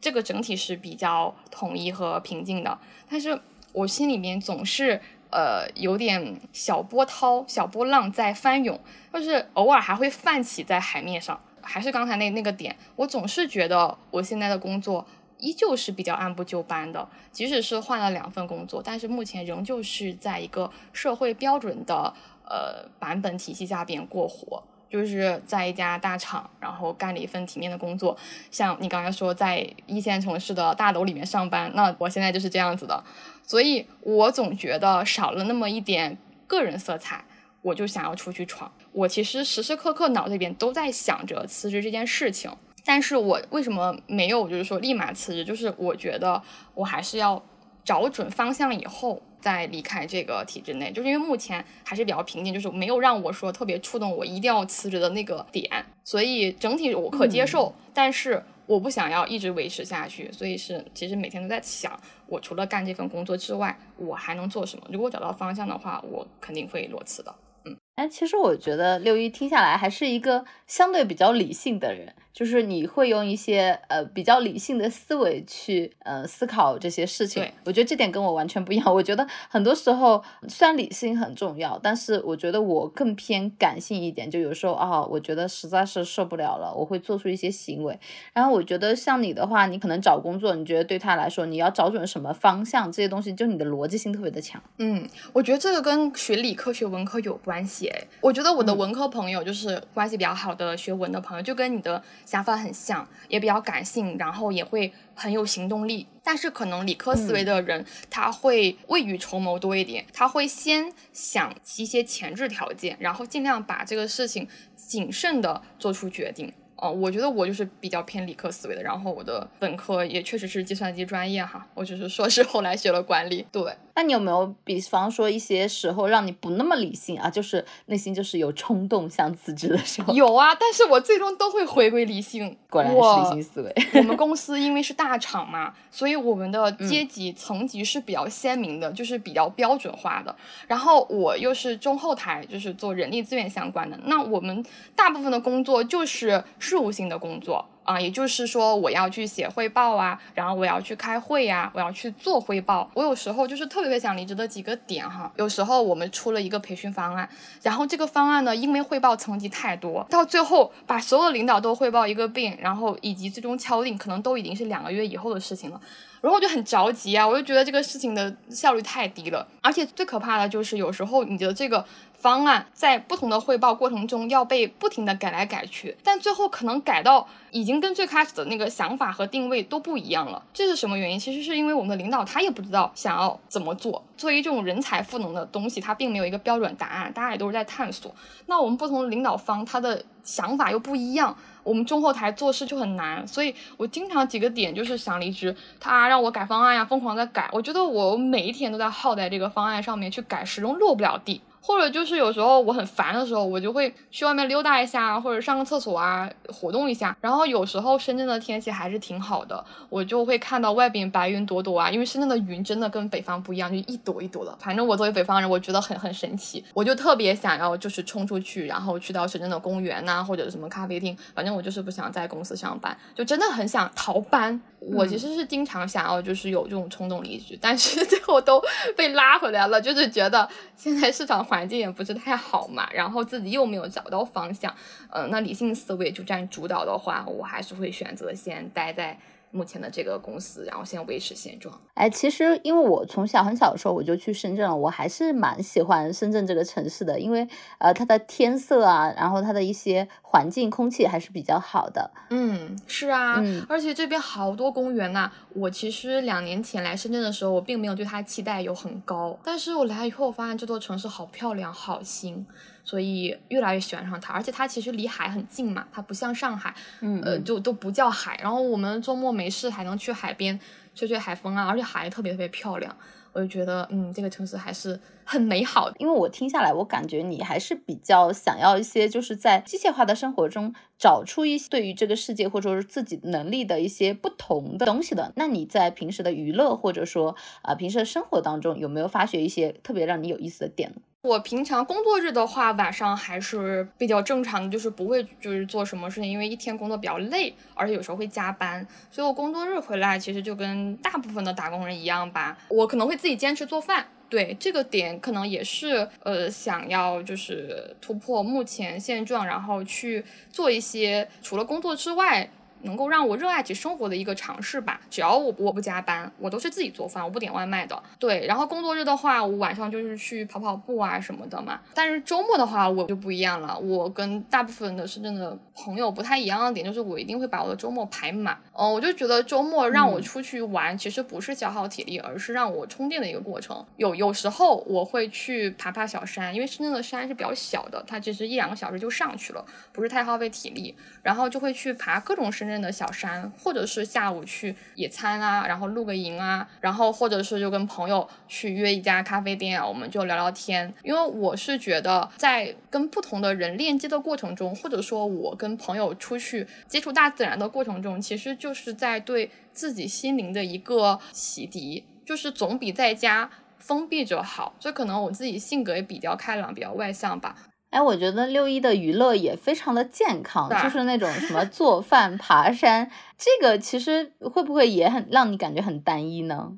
[0.00, 3.38] 这个整体是比较统一和平静的，但是
[3.74, 4.98] 我心里面总是。
[5.30, 8.78] 呃，有点小波涛、小波浪在翻涌，
[9.12, 11.40] 就是偶尔还会泛起在海面上。
[11.62, 15.06] 还是刚才那那个点，我总是觉得我现在的工作
[15.38, 22.14] 依旧是比较按部就班的，即使是换了两份工作，但是目前仍旧是在一个社会标准的
[22.44, 24.62] 呃版本体系下边过活。
[24.88, 28.16] 就是在一家大厂，然后干了一份体面的工作。
[28.50, 33.04] 像你刚才说，在一线城市的大楼里面上班，那我现在就是这样子的。
[33.50, 37.24] 所以我总觉得少了那么一点个人色彩，
[37.62, 38.70] 我就想要出去闯。
[38.92, 42.48] 我其实时时刻刻脑子里边都在想着辞职这件事情，
[42.84, 45.44] 但是我为什么没有就是说立马辞职？
[45.44, 46.40] 就是我觉得
[46.74, 47.44] 我还是要
[47.84, 49.20] 找准方向以后。
[49.40, 55.66] 再离开这个体制内，就是因为目前还是比较平静，就是没有让我说特别触动我一定要辞职的那个点，
[56.04, 64.86] 所以整体我可接受，但是我不想要一直维持下去，所以是其实每天都在想，我除了干这份工作之外，我还能做什么？
[64.92, 67.34] 如果找到方向的话，我肯定会裸辞的。
[67.64, 72.14] 嗯，哎，其实我觉得六一听下来还是一个相对比较理性的人。
[72.32, 78.94] 就是你会用一些呃比较理性的思维去呃思考这些事情，我觉得这点跟我完全不一样。
[78.94, 84.30] 我觉得很多时候虽然理性很重要，但是我觉得我更偏感性一点。
[84.30, 87.98] 就有时候啊，我觉得实在是受不了了，我会做出一些行为。
[88.32, 94.62] 然后我觉得像你的话，你可能找工作，你觉得对他来说你要找准什么方向，这些东西就你的逻辑性特别的强。
[94.78, 97.88] 嗯，我觉得这个跟学理科学文科有关系。
[97.88, 102.00] 哎，我觉得我的文科朋友就是关系比较好的学文的朋友，就跟你的。
[102.30, 106.06] 想法很像，也比较感性，然后也会很有行动力。
[106.22, 116.52] 但是可能理科思维的人，他会未雨绸缪多一点，他会先想一些前置条件，然后尽量把这个事情谨慎的做出决定。
[116.76, 123.44] 哦，我觉得我就是比较偏理科思维的，然后我的本科也确实是计算机专业哈，我只是硕士后来学了管理。
[123.50, 130.14] 对，那你有没有比方说一些时候让你不那么理性啊，就是内心就是有冲动想辞职的时候？
[130.14, 132.56] 有啊，但是我最终都会回归理性。
[132.70, 133.74] 果然是理性思维。
[133.94, 140.34] 我们公司因为是大厂嘛，所以我们的阶级层级是比较鲜明的，就是比较标准化的。
[140.68, 147.66] 然后我又是中后台，就是做人力资源相关的，那我们大部分的工作就是事务性的工作。
[147.90, 152.88] 啊，也就是说，我要去写汇报啊，然后我要去开会呀，我要去做汇报。
[152.94, 155.32] 我有时候就是特别特别想离职的几个点哈。
[155.34, 157.28] 有时候我们出了一个培训方案，
[157.62, 165.80] 然后这个方案呢，因为汇报层级太多，到最后把所有的领导都汇报一个病，然后以及最终敲定，可能都已经是两个月以后的事情了。
[166.20, 171.84] 然后我就很着急啊，我就觉得这个事情的效率太低了，而且最可怕的就是有时候你的这个。
[172.20, 180.42] 方案在不同的汇报过程中要被不停的改来改去，但最后可能改到已经跟最开始的那个想法和定位都不一样了。
[180.52, 181.18] 这是什么原因？
[181.18, 184.04] 其实是因为我们的领导他也不知道想要怎么做。
[184.18, 188.14] 作为这种人才赋能的东西，它并没有一个标准答案，大家也都是在探索。
[188.44, 193.26] 那我们不同的领导方他的想法又不一样，我们中后台做事就很难。
[193.26, 201.40] 所以我经常几个点就是想离职，他让我改方案呀，疯狂的改，我觉得我每一天都在耗在这个方案上面去改，始终落不了地。
[201.60, 207.16] 或者就是有时候我很烦的时候，我就会去外面溜达一下，或者上个厕所啊，活动一下。
[207.20, 214.56] 然后有时候深圳的天气还是挺好的，我就会看到外边白云朵朵啊，因为深圳的云真的跟北方不一样，就一朵一朵的。
[214.58, 224.60] 反正我作为北方人，我觉得很很神奇，我就特别想要就是冲出去，然后去到深圳的公园呐，或者什么咖啡厅，反正我就是不想在公司上班，就真的很想逃班。
[224.80, 228.62] 我其实是经常想要就是有这种冲动离职，但是 最后都
[228.96, 231.40] 被拉回来了，就是觉得现在市场。
[231.50, 234.72] 环境也不是太好嘛，然后自己又没有找到方向，
[235.10, 239.18] 嗯，那理性思维就占主导的话，我还是会选择先待在。
[239.50, 241.80] 目前的这个公司，然后先维持现状。
[241.94, 247.46] 哎，其实因为我从小很小的时候我就去深圳了，我还是蛮喜欢深圳这个城市的，因为
[247.78, 252.10] 呃它的天色啊，然后它的一些环境空气还是比较好的。
[252.30, 255.30] 嗯，是啊，而且这边好多公园呐。
[255.54, 262.46] 我其实两年前来深圳的时候，我并没有对它期待有很高，但是我来以后我发现这座城市好漂亮，好新。
[262.90, 266.74] 所以越来越喜欢上它，而且它其实离海很近嘛，它不像上海，
[267.22, 268.36] 呃，就都不叫海。
[268.42, 270.58] 然后我们周末没事还能去海边
[270.92, 272.96] 吹吹海风啊，而且海特别特别漂亮。
[273.32, 275.94] 我就觉得，嗯，这个城市还是很美好的。
[276.00, 285.32] 因为我听下来，我感觉你还是比较想要一些，就是在机械化的生活中找出一些对于这个世界或者说是自己能力的一些不同的东西的。
[285.36, 291.00] 那你在平时的娱乐或者说啊平时的生活当中，有没有发掘一些特别让你有意思的点呢？
[291.22, 312.48] 我平常工作日的话，晚上还是比较正常的，就是不会就是做什么事情，因为一天工作比较累，而且有时候会加班，所以我工作日回来其实就跟大部分的打工人一样吧，我可能会自己坚持做饭，对这个点可能也是呃想要就是突破目前现状，然后去做一些除了工作之外。
[312.82, 315.00] 能够让我热爱起生活的一个尝试吧。
[315.10, 318.00] 只要我我不加班，我都是自己做饭，我不点外卖的。
[318.18, 321.80] 对，然后工作日的话，我晚上就是去跑跑步啊什么的嘛。
[321.94, 323.78] 但是周末的话，我就不一样了。
[323.78, 328.58] 我跟大部分的深圳的朋友不太一样的点，就是我一定会把我的周末排满。
[328.72, 333.84] 嗯，我就觉得周末让我出去玩，其实不是消耗体力，而是让我充电的一个过程。
[333.96, 339.62] 有有时候我会去爬爬小山，因为深圳的山是比较小的，它其实一两个小时就上去了，
[339.92, 340.96] 不是太耗费体力。
[341.22, 342.69] 然后就会去爬各种深。
[342.78, 350.92] 的小山，或者是下午去野餐啊，然后露个营啊，然后或者是就跟朋友去约一家咖啡店，我们就聊聊天。
[351.02, 364.74] 因为我是觉得，在跟不同的人链接的过程中，或者说我跟朋友出去接触大自然的过程中，其实就是在对自己心灵的一个洗涤，就是总比在家封闭着好。
[364.78, 367.56] 这可能我自己性格也比较开朗，比较外向吧。
[367.90, 376.72] 哎，我觉得六一的娱乐也非常的健康，就是那种什么做饭、爬山，这个其实会不会也很让你感觉很单一呢？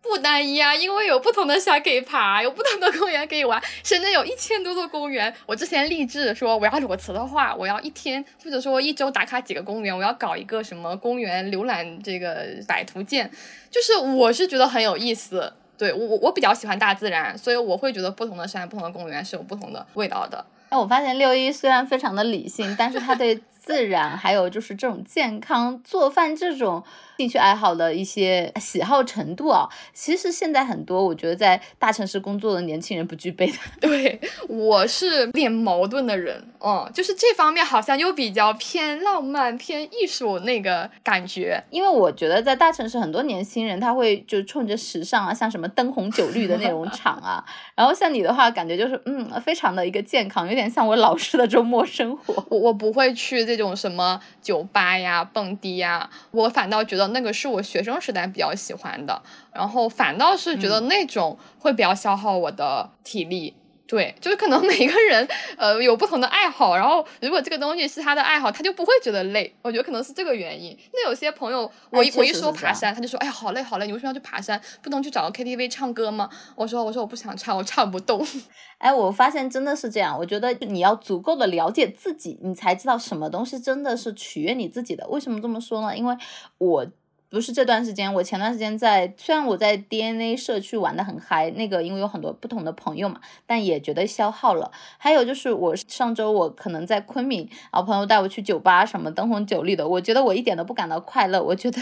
[0.00, 3.62] 不单一啊，因为有不同的山可以爬，有不同的公园可以玩。
[3.84, 13.30] 深圳有一千多座公园，我之前立志说我要裸辞的话，我要一天或者说一周打卡几个公园，我要搞一个什么公园浏览这个百图鉴，
[13.70, 15.52] 就是我是觉得很有意思。
[15.78, 20.44] 对我我我比较喜欢大自然，所以我会觉得不同的山、不同的公园是有不同的味道的。
[20.68, 26.82] 哎，我发现六一虽然非常的理性，但是他对自然，还有就是这种健康做饭这种
[27.18, 33.58] 兴趣爱好的一些喜好程度啊，其实现在很多我觉得在大城市工作的年轻人不具备的。
[33.78, 41.62] 对，我是有点矛盾的人，嗯，就是这方面好像又比较偏浪漫、偏艺术那个感觉。
[41.68, 47.44] 因为我觉得在大城市很多年轻人他会就冲着时尚啊，像什么灯红酒绿的那种场啊，
[47.76, 52.42] 然后像你的话，感觉就是嗯，非常的一个健康，有点像我老师的周末生活。
[52.48, 59.20] 我我不会去这种什么酒吧呀、蹦迪呀，我反倒觉得那个是我学生时代比较喜欢的，
[59.52, 63.54] 然后反倒是觉得那种会比较消耗我的体力。
[63.88, 69.50] 对，就是可能每个人呃有不同的爱好，然后如果这个东西是他的爱好，他就不会觉得累。
[69.62, 70.76] 我觉得可能是这个原因。
[70.92, 74.60] 那有些朋友，我一我一说爬山，他就说：“哎呀，好累好累，你为什么要去爬山？
[74.82, 78.22] 不能去找个 KTV 唱歌吗？”我说：“我说我不想唱，我唱不动。
[78.76, 80.18] ”哎，我发现真的是这样。
[80.18, 85.08] 我觉得你要足够的了解自己，你才知道什么东西真的是取悦你自己的。
[85.08, 85.96] 为什么这么说呢？
[85.96, 86.14] 因为
[86.58, 86.86] 我。
[87.30, 94.70] 不是这段时间，我前段时间在，虽然我在 DNA 社区玩的很嗨，那个因为有很多不同的朋友嘛，但也觉得消耗了。
[94.96, 101.80] 还有就是我上周我可能在昆明，然后朋友带我去酒吧，什么灯红酒绿的，我觉得我一点都不感到快乐，我觉得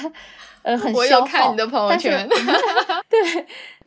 [0.62, 0.98] 呃 很消耗。
[0.98, 2.28] 我有看你的朋友圈
[3.08, 3.46] 对。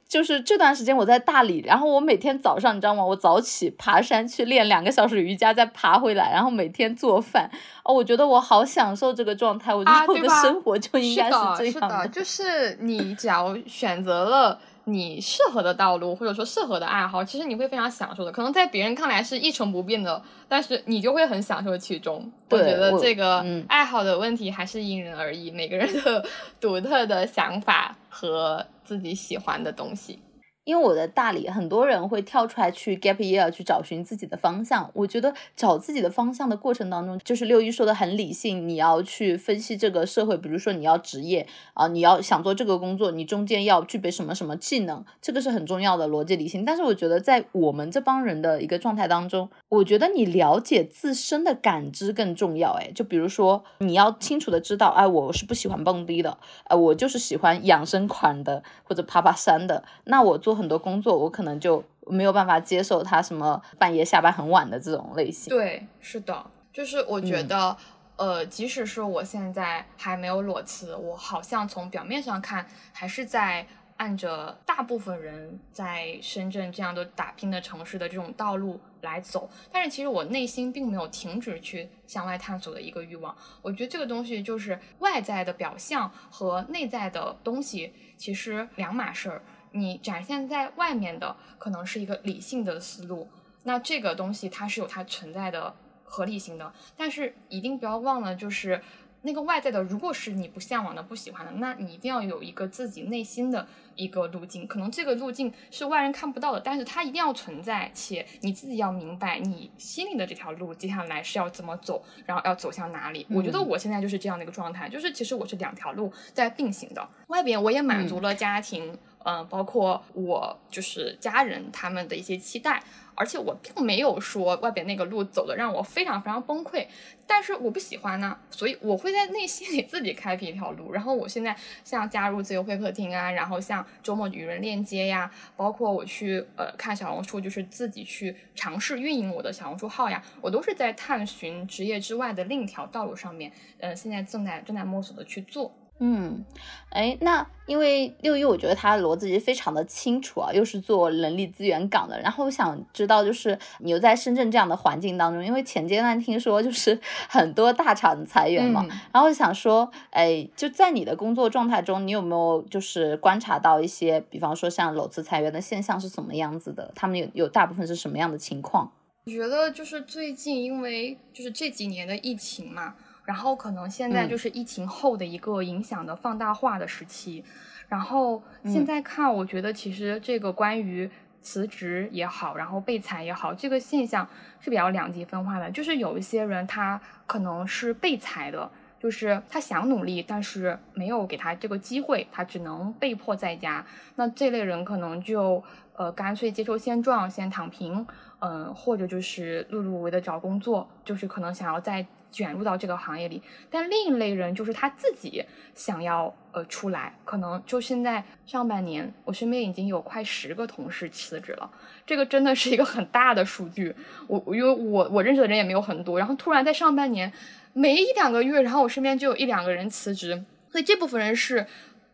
[0.09, 3.05] 就是这段时间我在大理，然后我每天早上你知道吗？
[3.05, 7.47] 我早起爬山去练两个小时瑜伽，再爬回来，然后每天做饭。
[7.83, 9.73] 哦，我觉得我好享受这个状态。
[9.73, 12.07] 我觉得我的生活就应该是这样的。
[12.07, 14.59] 就是你只要选择了
[14.91, 18.31] 你适合的道路，或者说适合的爱好，其实你会非常享受的。
[18.31, 22.31] 可能在别人看来是一成不变的，但是你就会很享受其中。
[22.49, 26.25] 我觉得这个爱好的问题还是因人而异，每个人的
[26.59, 28.65] 独特的想法和。
[28.89, 30.17] 自己喜欢的东西。
[30.65, 34.91] 因为我在大理，很多人会跳出来去 gap year 去找寻自己的方向。
[34.93, 46.63] 我觉得找自己的方向的过程当中，就是六一说的很理性，你要去分析这个社会，比如说你要职业啊，你要想做这个工作，你中间要具备什么什么技能，这个是很重要的逻辑理性。
[46.63, 52.73] 但是我觉得在我们这帮人的一个状态当中，我觉得你了解自身的感知更重要。
[52.73, 60.48] 哎，就比如说你要清楚的知道，哎，我是不喜欢蹦迪的，哎，我就是喜欢养生款的或者爬爬山的，那我做。
[60.53, 65.49] 很多工作我可能就没有办法接受他什么半夜下班很晚的这种类型。
[65.49, 67.77] 对，是的，就是我觉得，
[68.15, 83.35] 呃，即使是我现在还没有裸辞，我好像从表面上看还是在按着大部分人在深圳这样的打拼的城市的这种道路来走，但是其实我内心并没有停止去向外探索的一个欲望。
[83.61, 89.41] 我觉得这个东西就是外在的表象和内在的东西其实两码事儿。
[89.71, 93.27] 你展现在外面的可能是一个理性的思路，
[93.63, 98.81] 那这个东西它是有它存在的合理性的，但是一定不要忘了，就是
[99.21, 113.27] 那个外在的，如果是你不向往的、不喜欢的，那你一定要有一个自己内心的一个路径，可能这个路径是外人看不到的，但是它一定要存在，且你自己要明白你心里的这条路接下来是要怎么走，然后要走向哪里。
[113.29, 118.91] 我觉得我现在就是这样的一个状态，就是其实我是两条路在并行的，外边我也满足了家庭。
[118.93, 122.81] 嗯，嗯包括我就是家人他们的一些期待，
[123.15, 126.87] 而且我并没有说外边那个路走的让我非常非常崩溃，
[127.27, 130.91] 但是我不喜欢呢，所以我会在内心里自己开辟一条路。
[130.93, 145.71] 然后我现在像加入自由会客厅啊，然后像周末与人链接呀，包括我去呃看小红书，就是自己去尝试运营我的小红书号呀，我都是在探寻职业之外的另一条道路上面，嗯，现在正在正在摸索的去做。
[146.01, 146.45] 嗯，
[146.91, 152.17] 哎，那因为六一，我觉得他逻辑非常的清楚啊，又是做人力资源岗的。
[152.21, 166.91] 然后我想知道，就是你又在深圳这样的环境当中，因为前阶段听说就是 很多大厂裁员嘛，然后想说，哎，就在你的工作状态中，你有没有就是观察到一些，比方说像裸辞裁员的现象是什么样子的？
[166.95, 168.89] 他们有有大部分是什么样的情况？
[169.25, 172.95] 我觉得就是最近，因为就是这几年的疫情嘛。
[173.29, 177.43] 然后可能现在就是疫情后的一个影响的放大化的时期，
[177.87, 181.07] 然后现在看，我觉得其实这个关于
[181.39, 184.27] 辞职也好，然后被裁也好，这个现象
[184.59, 185.69] 是比较两极分化的。
[185.69, 188.67] 就是有一些人他可能是被裁的，
[188.99, 193.85] 就是他想努力，但是没有给他这个机会，他只能被迫在家。
[194.15, 195.63] 那这类人可能就
[195.93, 198.07] 呃干脆接受现状，先躺平。
[198.41, 203.41] 嗯，或者就是碌碌无为的找工作，就是可能想要再卷入到这个行业里。
[203.69, 211.69] 但另一类人就是他自己想要呃出来，可能就现在上半年，我身边已经有快十个同事辞职了，
[212.05, 213.95] 这个真的是一个很大的数据。
[214.27, 217.31] 我因为我我认识的人也没有很多，然后突然在上半年，
[217.73, 221.65] 没一两个月，然后我身边就有一两个人辞职，所以这部分人是。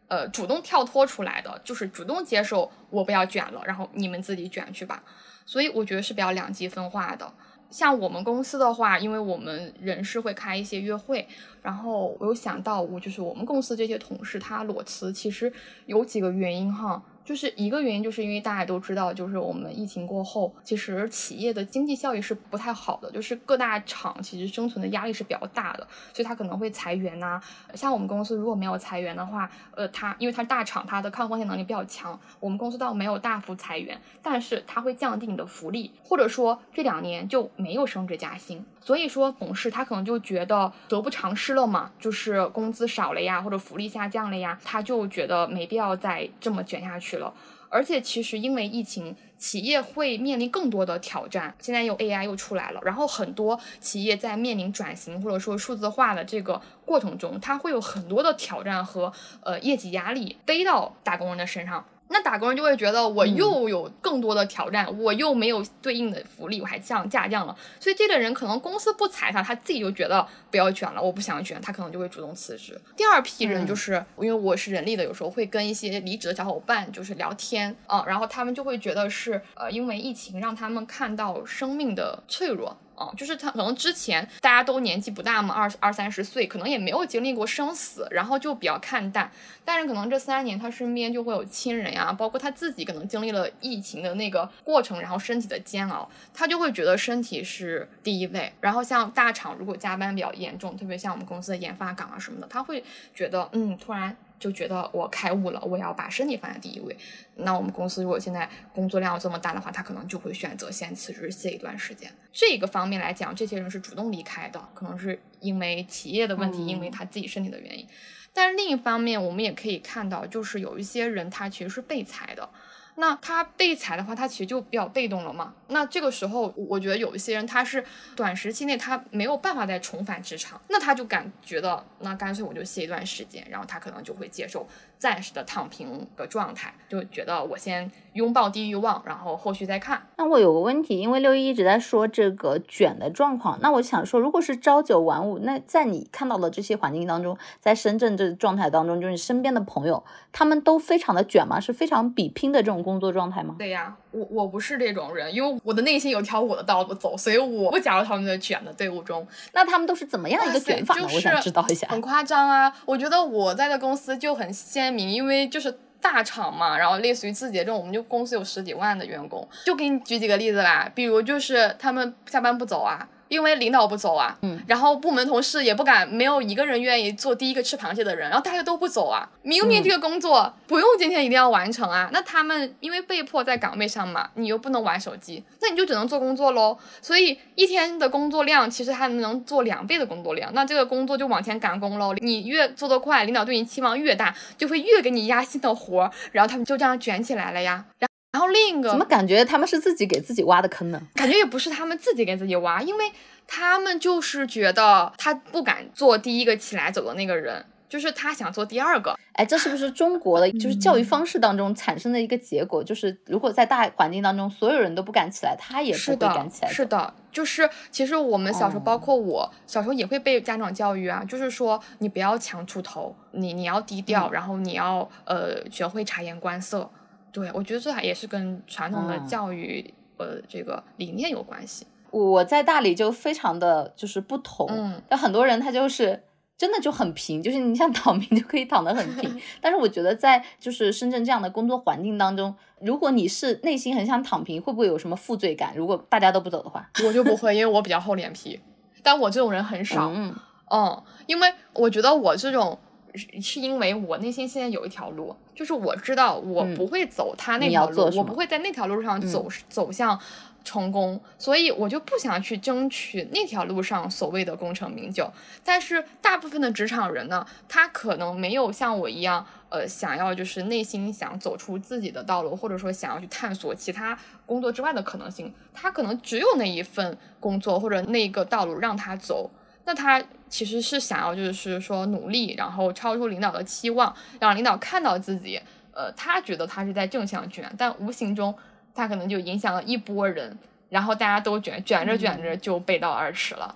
[0.08, 5.02] 呃，主动跳脱出来的，就是主动接受我不要卷了，然后你们自己卷去吧。
[5.48, 7.34] 所以我觉得是比较两极分化的。
[7.70, 11.28] 像我们公司的话，因为我们人事会开一些约会，
[11.62, 15.52] 然后我有想到，我就是我们公司这些同事他裸辞，其实
[15.86, 17.02] 有几个原因哈。
[17.26, 27.42] 就是一个原因，就是因为大家都知道，就是我们疫情过后，其实企业的经济效益是不太好的，就是各大厂其实生存的压力是比较大的，所以它可能会裁员呐。
[27.74, 38.64] 像我们公司如果没有裁员的话，呃，它因为它大厂，它的抗风险能力比较强，我们公司倒没有大幅裁员，但是它会降低你的福利，或者说这两年就没有升职加薪。
[38.86, 47.34] 所以说，同事他可能就觉得得不偿失了嘛，就是工资少了呀，或者福利下降了呀，他就觉得没必要再这么卷下去了。
[47.68, 51.54] 而且，其实因为疫情，企业会面临更多的挑战。
[51.60, 59.12] 现在又 AI 又出来了，然后很多企业在面临转型或者说数字化的这个过程中，它会有很多的挑战和
[59.42, 61.84] 呃业绩压力背到打工人的身上。
[62.08, 72.80] 那打工人就会觉得我又有更多的挑战，我又没有对应的福利，我还降下降了，所以这类人可能公司不裁他，他自己就觉得不要卷了，我不想卷，他可能就会主动辞职。
[72.96, 82.78] 第二批人就是因为我是人力的，有时候会跟一些离职的小伙伴就是聊天啊，然后他们就会觉得是呃因为疫情让他们看到生命的脆弱。
[82.96, 89.30] 哦，就是他可能之前大家都年纪不大嘛，二二三十岁，可能也没有经历过生死，然后就比较看淡。
[89.64, 98.54] 但是可能这三年他身边就会有亲人呀，包括他自己可能经历了疫情的那个过程，然后身体的煎熬，他就会觉得身体是第一位。
[98.62, 102.84] 然后像大厂如果加班比较严重，特别像我们公司的研发岗啊什么的，他会
[103.14, 104.16] 觉得嗯，突然。
[104.40, 106.96] 就觉得我开悟了，我要把身体放在第一位。
[107.36, 112.12] 那我们公司如果现在工作量这么大的话，他可能就会选择先辞职歇一段时间。
[112.32, 117.88] 这个方面来讲，这些人是主动离开的，可能是因为企业的问题，因为他自己身体的原因。
[118.34, 122.50] 但是另一方面，我们也可以看到，就是有一些人他其实是被裁的。
[122.96, 125.54] 那他被裁的话，他其实就比较被动了嘛。
[125.68, 127.84] 那这个时候，我觉得有一些人他是
[128.16, 134.68] 短时期内他没有办法再重返职场，那他就感觉到，那干脆我就歇一段时间，然后他可能就会接受
[134.98, 140.08] 暂时的躺平的状态，就觉得我先拥抱低欲望，然后后续再看。
[140.18, 151.60] 那我有个问题，因为六一一直在说这个卷的状况，那我想说，如果是朝九晚五，那在你看到的这些环境当中，在深圳这状态当中，就是你身边的朋友，他们都非常的卷吗？
[151.60, 152.76] 是非常比拼的这种。
[152.86, 153.56] 工作状态吗？
[153.58, 159.28] 对呀，我我不是这种人，因为我的内心有条我的道路走，所以我不加入他们的卷的队伍中。
[159.52, 161.08] 那他们都是怎么样一个卷法呢？
[161.14, 161.88] 我想知道一下。
[161.90, 162.74] 很夸张啊！
[162.86, 169.48] 我觉得我在的公司就很鲜明，因为就是大厂嘛，然后类似于字节这种，我们就公司有十几万的员工。
[169.66, 173.08] 就给你举几个例子啦，比如就是他们下班不走啊。
[173.28, 179.28] 因为领导不走啊，嗯，然后部门同事也不敢，没有一个人愿意做第一个吃螃蟹的人，然后大家都不走啊。
[179.42, 186.78] 明明这个工作不用今天一定要完成啊，那他们因为被迫在岗位上嘛，你又不能玩手机，那你就只能做工作喽。
[187.02, 192.14] 所以一天的工作量其实还能做两倍的工作量，那这个工作就往前赶工喽。
[192.22, 197.86] 你越做得快，领导对你期望越大，就会越给你压新的活，然后他们就这样卷起来了呀。
[198.00, 198.10] 然
[198.40, 201.02] 后另一个怎么感觉他们是自己给自己挖的坑呢？
[201.14, 203.12] 感觉也不是他们自己给自己挖，因为
[203.48, 209.18] 他们就是觉得他不敢做第一个起来走的那个人，就是他想做第二个。
[209.34, 212.82] 哎，这是不是中国的就是教育方式当中产生的一个结果？
[212.82, 216.70] 就是如果在大环境当中所有人都不敢起来，他也不会敢起来。
[216.70, 226.90] 是的，就是其实我们小时候，包括我小时候也会被家长教育啊，就是说你不要强出头，你你要低调，然后你要呃学会察言观色。
[227.36, 231.86] 对，我觉得这还也是跟传统的教育呃这个理念有关系。
[232.12, 236.24] 我在大理就非常的就是不同，嗯，有很多人他就是
[236.58, 239.42] 真的就很平，就是你想躺平就可以躺得很平。
[239.60, 245.74] 但是我觉得在就是深圳这样的工作环境当中，如果你是内心很想躺平，会不会有什么负罪感？
[245.76, 248.58] 如果大家都不走的话，我就不会，因为我比较厚脸皮。
[249.04, 250.34] 但我这种人很少，嗯，
[250.72, 252.80] 嗯，因为我觉得我这种。
[253.18, 260.20] 是因为我内心现在有一条路，就是我知道我不会走他那条路，我不会在那条路上走走向
[260.64, 265.32] 成功，所以我就不想去争取那条路上所谓的功成名就。
[265.64, 275.54] 但是大部分的职场人呢，他可能没有像我一样，呃，想要就是内心想走出自己的道路，或者说想要去探索其他工作之外的可能性。
[275.74, 279.50] 他可能只有那一份工作或者那个道路让他走。
[279.86, 285.62] 那他其实是想要就是说努力，然后超出领导的期望，让领导看到自己，
[285.94, 288.54] 呃，他觉得他是在正向卷，但无形中。
[288.98, 290.58] 他可能就影响了一波人，
[290.88, 293.76] 然后大家都卷卷着卷着就背道而驰了。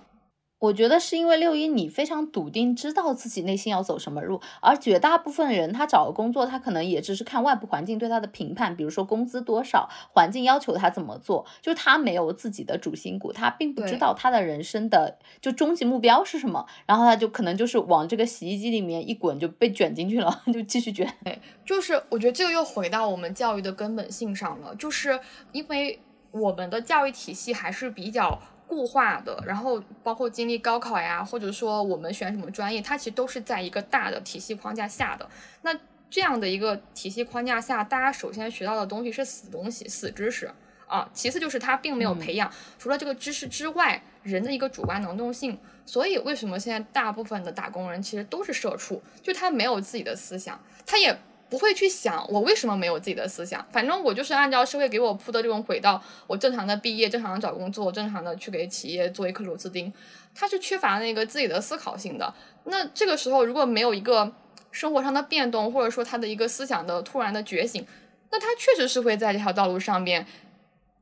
[0.60, 21.10] 我觉得是因为六一你非常笃定，知道自己内心要走什么路，而绝大部分人他找个工作，他可能也只是看外部环境对他的评判，比如说工资多少，环境要求他怎么做，就他没有自己的主心骨，他并不知道他的人生的就终极目标是什么，然后他就可能就是往这个洗衣机里面一滚就被卷进去了， 就继续卷。
[21.24, 25.18] 对，就是我觉得这个又回到我们教育的根本性上了，就是
[25.52, 25.98] 因为
[26.32, 28.38] 我们的教育体系还是比较。
[28.70, 35.28] 固化的，然后包括经历高考呀，或者说我们选什么专业，它其实都是在一个大的体系框架下的。
[35.62, 35.76] 那
[36.08, 40.48] 这样的一个体系框架下，大家首先学到的东西是死东西、死知识
[40.86, 41.10] 啊。
[41.12, 42.48] 其次就是它并没有培养
[42.78, 45.58] 除了这个知识之外人的一个主观能动性。
[45.84, 49.02] 所以为什么现在大部分的打工人其实都是社畜？
[49.20, 51.18] 就他没有自己的思想，他也。
[51.50, 59.92] 不会去想我为什么没有自己的思想，反正我就是按照社会给我铺的这种轨道，我正常的毕业，正常的找工作，正常的去给企业做一颗螺丝钉，
[60.32, 62.32] 他是缺乏那个自己的思考性的。
[62.64, 64.32] 那这个时候如果没有一个
[64.70, 67.84] 生活上的变动，或者说他的一个思想的突然的觉醒，
[68.30, 70.24] 那他确实是会在这条道路上面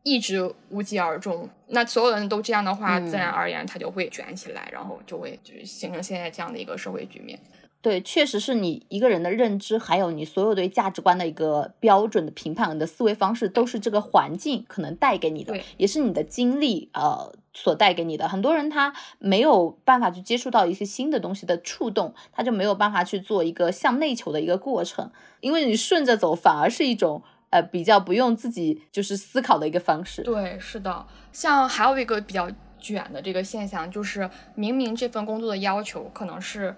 [0.03, 1.47] 一直无疾而终。
[1.67, 7.39] 那所有人都这样的话，自然而然他就会卷起来，然后就会就是形成现在这样的一个社会局面。
[7.81, 18.29] 对，确实是你一个人的认知，还有你所有对价值观的一个标准的评判你的思维方式，都是这个环境可能带给你的，也是你的经历呃所带给你的。
[18.29, 30.23] 很多人他没有办法去接触到一些新的东西的触动，他就没有办法去做一个向内求的一个过程，因为你顺着走反而是一种呃比较不用自己就是思考的一个方式。
[30.23, 31.07] 对，是的。
[31.31, 32.51] 像还有一个比较
[32.81, 36.75] 卷的这个现象，就是明明这份工作的要求可能是。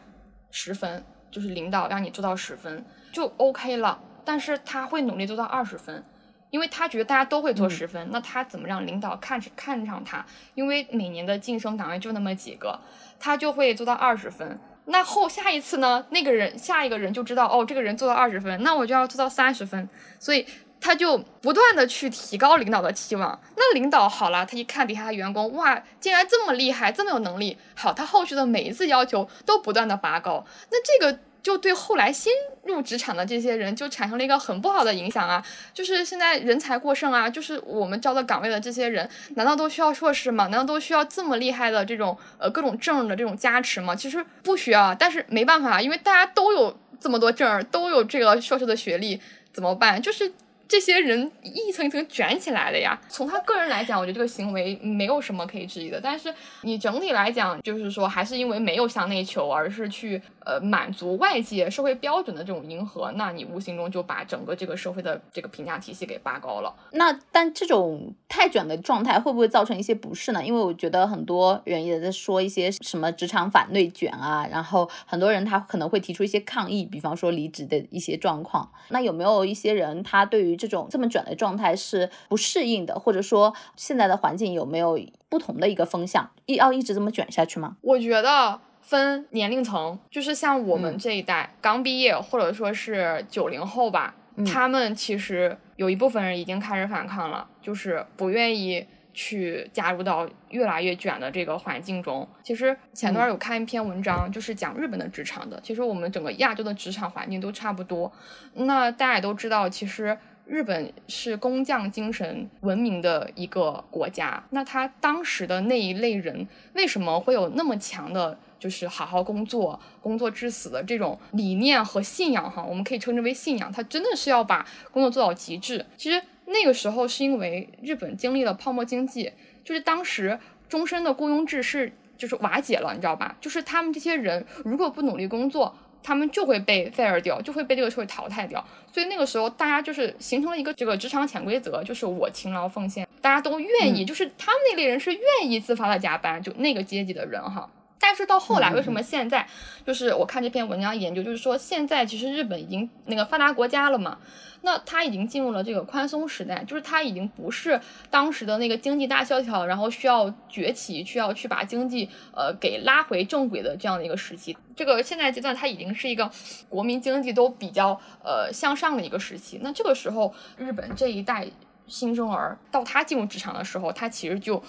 [0.51, 6.05] 十分就是领导让你做到十分就 OK 了，但是他会努力做到二十分，
[6.51, 10.24] 因为他觉得大家都会做十分，那他怎么让领导看看上他？
[10.55, 12.78] 因为每年的晋升岗位就那么几个，
[13.18, 14.59] 他就会做到二十分。
[14.86, 16.07] 那后下一次呢？
[16.11, 19.88] 那个人下一个人就知道哦，这个人做到二十分，那我就要做到三十分，
[20.18, 20.46] 所以。
[20.81, 32.33] 他就不断的去提高领导的期望，那领导好了，他一看底下的员工，哇，竟然这么厉害，这么有能力，好，他后续的每一次要求都不断的拔高，那这个就对后来新
[32.64, 40.47] 入职场的这些人就产生了一个很不好的影响啊，就是现在人才过剩啊，就是我们招的岗位的这些人，难道都需要硕士吗？
[40.47, 43.95] 难道都需要这么厉害的这种呃各种证的这种加持吗？
[43.95, 49.20] 其实不需要，但是没办法，因为大家都有这么多证，都有这个硕士的学历，
[49.53, 50.01] 怎么办？
[50.01, 50.33] 就是。
[50.71, 52.97] 这些人一层一层卷起来的呀。
[53.09, 56.01] 从他个人来讲，我觉得这个行为没有什么可以质疑的。
[56.01, 66.74] 但是你整体来讲，就是说还是因为没有向内求，而是去呃满足外界社会标准的这种迎合，那你无形中就把整个这个社会的这个评价体系给拔高了。
[66.90, 70.44] 那但这种太卷的状态会不会造成一些不适呢？
[70.44, 78.68] 因为我觉得很多人也在说一些什么职场反内卷啊，然后很多人他可能会提出一些抗议，比方说离职的一些状况。
[78.88, 84.98] 那有没有一些人他对于这种这么卷的状态是不适应的，或者说现在的环境有没有
[85.28, 87.76] 不同的一个风向，一要一直这么卷下去吗？
[87.82, 94.14] 我觉得分年龄层，就是像我们这一代刚毕业，或者说是九零后吧，
[94.47, 98.87] 他们其实有一部分人已经开始反抗了，就是不愿意。
[99.12, 102.26] 去加入到越来越卷的这个环境中。
[102.45, 105.61] 其实前段有看一篇文章，就是讲日本的职场的。
[105.64, 108.11] 其实我们整个亚洲的职场环境都差不多。
[108.55, 110.16] 那大家也都知道，其实
[110.47, 114.45] 日本是工匠精神闻名的一个国家。
[114.51, 122.48] 那他当时的那一类人为什么会有那么强的，就是好好工作、工作至死的这种理念和信仰？
[122.48, 123.72] 哈，我们可以称之为信仰。
[123.72, 125.84] 他真的是要把工作做到极致。
[125.96, 126.22] 其实。
[126.52, 129.30] 那个时候是因为日本经历了泡沫经济，
[129.62, 130.36] 就是当时
[130.68, 133.36] 终身的雇佣制是就是瓦解了，你知道吧？
[133.40, 138.64] 就是他们这些人如果不努力工作，他们就会被 fire 掉，就会被这个社会淘汰掉。
[138.92, 147.70] 所以那个时候大家就是形成了一个这个职场潜规则，就是我勤劳奉献，大家都愿意，就是他们那类人是愿意自发的加班，就那个阶级的人哈。
[148.01, 149.46] 但是到后来，为什么现在
[149.86, 154.18] 就是我看这篇文章研究，就是说现在其实日本已经那个发达国家了嘛，
[154.62, 157.78] 那它已经进入了这个宽松时代，就是它已经不是
[158.09, 164.57] 当时的那个经济大萧条，然后需要崛起，需要去把经济呃给拉回正轨的这样的一个时期。
[164.74, 166.30] 这个现在阶段，它已经是一个
[166.70, 169.61] 国民经济都比较呃向上的一个时期。
[169.62, 171.46] 那这个时候，日本这一代
[171.86, 174.62] 新生儿到他进入职场的时候，他其实就。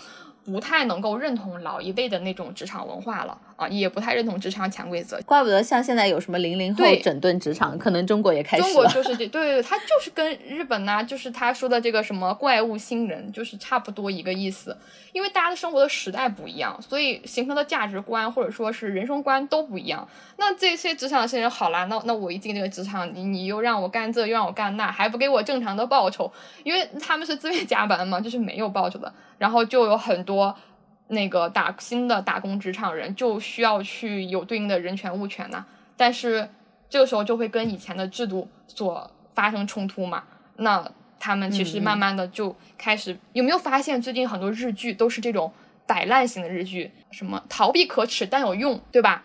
[0.44, 3.40] 不太能够认同老一辈的那种职场文化了。
[3.62, 5.22] 啊，也不太认同职场潜规则。
[5.24, 14.76] 怪不得像现在有什么零零后整顿职场，可能中国也开始中国就是这，对对对，他就是跟日本呢，就是他说的这个什么怪物新人，就是差不多一个意思。
[15.14, 20.08] 因为大家的生活的时代不一样，所以形成的价值观或者说是人生观都不一样。
[20.38, 26.32] 那这些职场新人好啦，那那我一进这个职场，你你又让我干这，又让我干那，还不给我正常的报酬，
[26.64, 29.14] 因为他们是自愿加班嘛，就是没有报酬的。
[29.38, 30.56] 然后就有很多
[31.12, 35.64] 那个打新的打工职场人就需要去有对应的人权物权呐，
[35.96, 36.50] 但是
[36.90, 40.24] 这个时候就会跟以前的制度所发生冲突嘛，
[40.58, 40.92] 那。
[41.24, 45.54] 他们其实慢慢的就开始有没有发现，最近很多日剧都是这种
[45.86, 49.24] 摆烂型的日剧，什么逃避可耻但有用，对吧？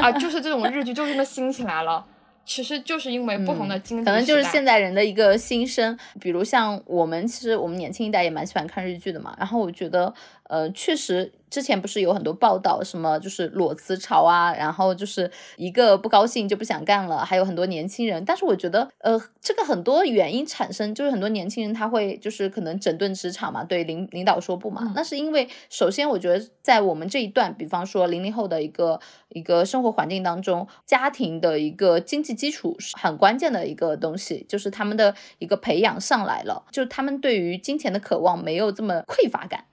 [0.00, 2.06] 啊，就是这种日剧就这么兴起来了。
[2.44, 5.98] 其实就是因为不同的经历，可能就是现代人的一个心声。
[6.20, 9.34] 比如像我们，其实我们年轻一代也蛮喜欢看日剧的嘛。
[9.36, 10.14] 然后我觉得，
[10.48, 18.22] 呃，确实之前不是有很多报道，什么就是裸辞潮啊，然后就是一个不高兴就不想干了，还有很多年轻人。
[18.24, 24.92] 但是我觉得，呃，这个很多原因产生，就是很多年轻人他会就是可能整顿职场嘛，对领领导说不嘛。
[24.94, 32.34] 那是因为首先我觉得在我们这一段，比方说零零后的一个一个生活环境当中，家庭的一个经济。
[32.34, 39.64] 基础是很关键的一个东西，就是他们的一个培养上来了，就是他们对于金钱的渴望没有这么匮乏感。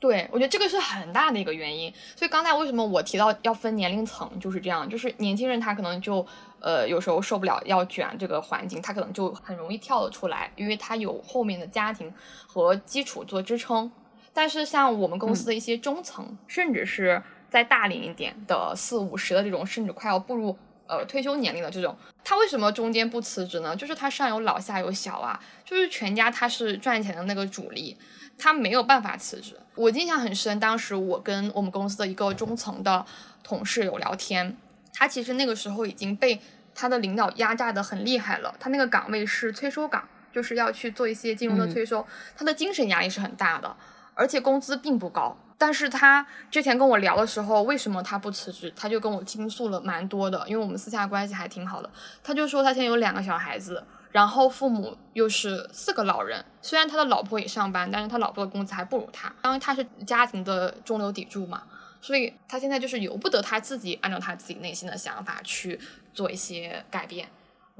[0.00, 1.92] 对我觉得这个是很大的一个原因。
[2.16, 6.26] 所以刚才为什么我提到要分年龄层，就是这样，就是年轻人他可能就
[6.58, 12.12] 呃有时候受不了要卷这个环境，他可能就很容易跳了出来，因为他有后面的家庭
[12.46, 13.92] 和基础做支撑。
[14.32, 20.58] 但是像我们公司的一些中层，甚至是再大龄一点的四五十的这种，甚至快要步入。
[20.86, 23.76] 呃，退休年龄的这种，他为什么中间不辞职呢？
[23.76, 27.96] 就是他上有老下有小啊，就是全家他是赚钱的那个主力，
[28.40, 29.56] 他没有办法辞职。
[29.74, 33.04] 我印象很深，当时我跟我们公司的一个中层的
[33.42, 34.56] 同事有聊天，
[34.92, 36.40] 他其实那个时候已经被
[36.74, 43.76] 他的领导压榨的很厉害了，他那个岗位是催收岗，就是要去做一些金融的催收，他的精神压力是很大的，
[44.14, 45.36] 而且工资并不高。
[45.56, 48.72] 但是他之前跟我聊的时候，为什么他不辞职？
[48.74, 51.90] 他就跟我倾诉了蛮多的，因为我们私下关系还挺好的。
[52.24, 56.44] 他就说他现在有两个小孩子，然后父母又是四个老人。
[56.62, 61.62] 虽然他的老婆也上班，但是他老婆的工资还不如他，因为他是家庭的中流砥柱嘛，
[62.00, 65.80] 所以他现在就是由不得他自己按照他自己内心的想法去
[66.12, 67.28] 做一些改变。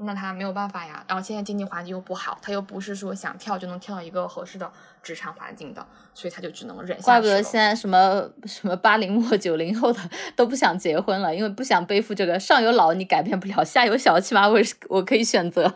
[0.03, 4.67] 那他没有办法呀，然后现在经济环境又不好，他又不是说想跳就能跳到一个合适的
[5.03, 7.03] 职场环境的，所以他就只能忍下去。
[7.03, 9.99] 怪不得现在什么什么八零后九零后的
[10.35, 14.59] 都不想结婚了，因为不想背负这个上有老你改变不了，下有小起码我
[14.89, 15.71] 我可以选择。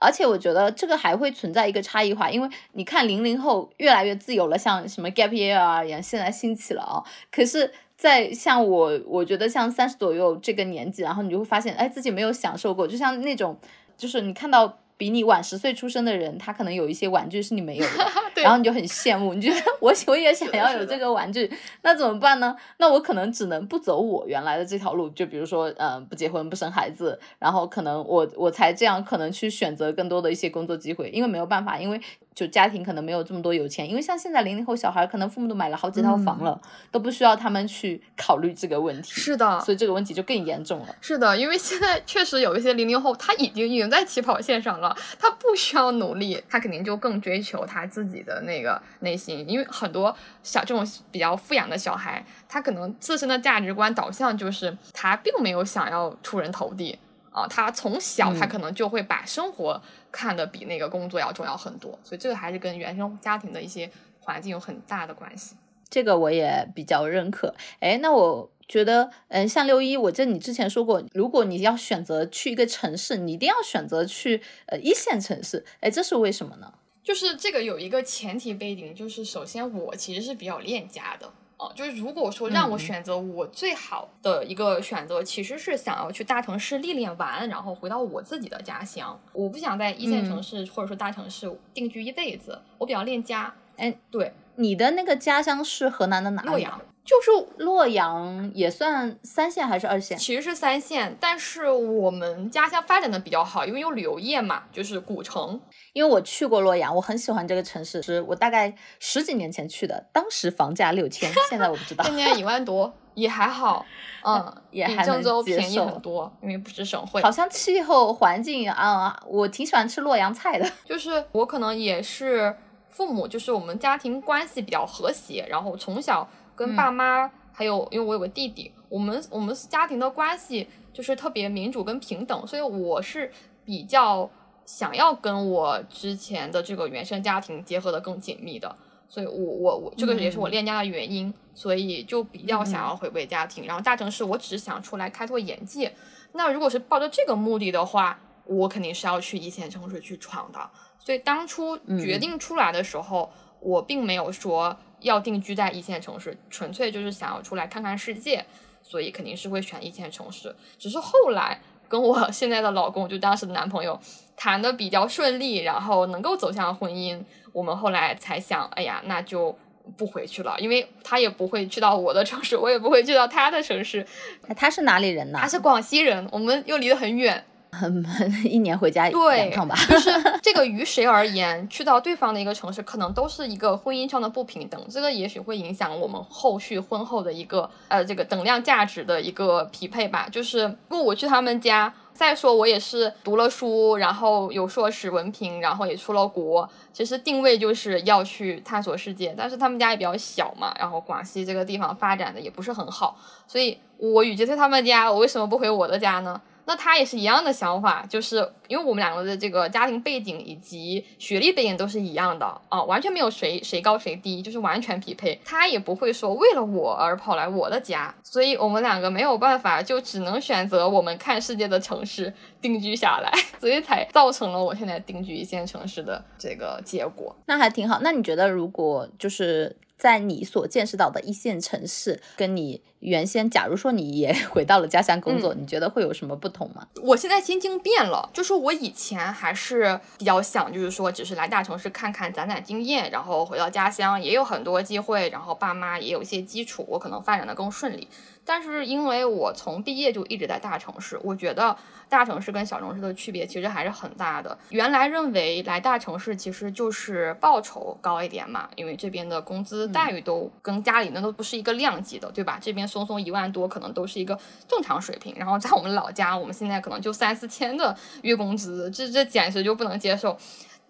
[0.00, 7.72] 而且我觉得这个还会存在一个差异化，因为你看零零后越来越自由了，像什么 gap year 一样现在兴起了啊，可是。
[8.00, 13.54] 在像我，我觉得像三十左右这个年纪，然后你就会发现，哎，自己没有享受过，就像那种，
[13.94, 14.78] 就是你看到。
[15.00, 18.04] 比你晚十岁出生的人，他可能有一些玩具是你没有的，
[18.44, 22.54] 然后你就很羡慕，你觉得我 我也想要有这个玩具，那怎么办呢？
[22.76, 31.98] 那我可能只能不走我原来的这条路，就比如说，嗯，不结婚不生孩子，然后可能我我才这样可能去选择更多的一些工作机会，因为没有办法，因为
[32.40, 36.58] 就家庭可能没有这么多有钱，因为像现在零零后小孩，可能父母都买了好几套房了，
[36.90, 39.10] 都不需要他们去考虑这个问题。
[39.12, 40.96] 是的，所以这个问题就更严重了。
[41.02, 44.96] 是的，因为现在确实有一些零零后，他已经赢在起跑线上了。
[45.18, 49.46] 他不需要努力，他肯定就更追求他自己的那个内心。
[49.46, 56.98] 因为很多小这种比较富养的小孩，他可能自身的价值观导向就是他并没有想要出人头地
[57.30, 57.46] 啊。
[57.48, 59.80] 他从小他可能就会把生活
[60.12, 61.98] 看得比那个工作要重要很多。
[62.04, 65.56] 所以这个还是跟原生家庭的一些环境有很大的关系。
[65.88, 67.54] 这个我也比较认可。
[67.80, 68.50] 哎，那我。
[68.70, 76.72] 觉得，嗯，像六一，我记得你之前说过，如果你要选择去一个城市，你一定要选择去呃一线城市，哎，这是为什么呢？
[77.02, 81.28] 就是这个有一个前提背景，就是首先我其实是比较恋家的
[81.60, 93.54] 哦，就是如果说让我选择，我最好的一个选择其实是想要去大城市历练完，然后回到我自己的家乡，我不想在一线城市或者说大城市定居一辈子，我比较恋家。
[93.76, 96.42] 哎，对，你的那个家乡是河南的哪？
[96.44, 96.80] 洛阳。
[97.10, 100.16] 就是洛阳也算三线还是二线？
[100.16, 105.60] 其实是三线，但是我们家乡发展的比较好，因为有旅游业嘛，就是古城。
[105.92, 113.84] 因为我去过洛阳，我很喜欢这个城市，是我大概十几年前去的，当时房价六千，现在我不知道，现在一万多也还好，
[114.24, 117.20] 嗯， 也还能郑州接便宜受很多，因为不是省会。
[117.22, 120.70] 好像气候环境啊、我挺喜欢吃洛阳菜的。
[120.86, 122.56] 就是我可能也是
[122.88, 126.28] 父母，就是我们家庭关系比较和谐，然后从小
[126.60, 133.32] 跟爸妈、还有因为我有个弟弟，我们我们家庭的关系就是特别民主跟平等，所以我是
[133.64, 134.28] 比较
[134.66, 138.76] 想要跟我之前的这个原生家庭结合的更紧密的。
[139.08, 143.64] 所以我我我这个也是我嗯恋家的原因，所以就比较想要回归家庭。
[143.66, 145.90] 然后大城市我只是想出来开拓眼界，
[146.32, 150.70] 那如果是抱着这个目的的话，我肯定是要去一线城市去闯的。
[150.98, 158.44] 所以当初决定出来的时候，我并没有说要定居在一线城市，纯粹就是想要出来看看世界，
[158.82, 160.54] 所以肯定是会选一线城市。
[160.78, 163.98] 只是后来跟我 现在的老公，就当时的男朋友
[164.36, 167.22] 谈的比较顺利，然后能够走向婚姻，
[167.52, 169.58] 我们后来才想，哎呀，那就。
[169.96, 174.06] 不回去了，因为他也不会去到我的 城市，我也不会去到他的城市。
[174.46, 175.38] 哎他是哪里人呢？
[175.40, 177.44] 他是广西人，我们又离得很远，
[178.44, 179.74] 一年回家对两趟吧。
[179.88, 180.10] 就是
[180.42, 190.28] 这个于谁而言，去到对方的一个城市，可能都是一个婚姻上的不平等，这个也许会影响我们后续婚后的一个呃这个等量价值的一个匹配吧。
[190.30, 199.34] 就是如果我去他们家，再说我也是读了书，然后有硕士文凭，然后也出了国，其实定位就是要去探索世界。
[199.38, 203.16] 但是他们家也比较小嘛，然后广西这个地方发展的也不是很好，
[203.46, 206.38] 所以我与其去他们家，我为什么不回我的家呢？
[206.70, 215.40] 那他也是一样的想法，就是因为我们两个的这个家庭背景以及学历背景都是一样的啊，完全没有谁谁高谁低，就是完全匹配。
[215.44, 227.34] 他也不会说为了我而跑来我的家，所以我们两个没有办法，就只能选择我们看世界的城市定居下来， 所以才造成了我现在定居一线城市的这个结果。
[227.46, 227.98] 那还挺好。
[228.00, 236.86] 那你觉得，如果就是在你所见识到的一线城市，跟你原先，假如说你也 回到了家乡工作，你觉得会有什么不同吗？
[237.02, 248.06] 我现在心境变了，就是我以前还是比较想，就是说只是来大城市看看、攒攒经验，然后回到家乡也有很多机会，然后爸妈也有一些基础，我可能发展的更顺利。
[248.42, 251.76] 但是因为我从毕业就一直在大城市，我觉得
[252.08, 254.56] 大城市跟小城市的区别其实还是很大的。
[254.70, 262.58] 原来认为来大城市其实就是报酬高一点嘛，因为这边的工资待遇都跟家里那都不是一个量级的，对吧？
[262.60, 270.36] 这边松松一万多可能都是一个正常水平，然后在我们老家，我们现在可能就三四千的月工资，这这简直就不能接受。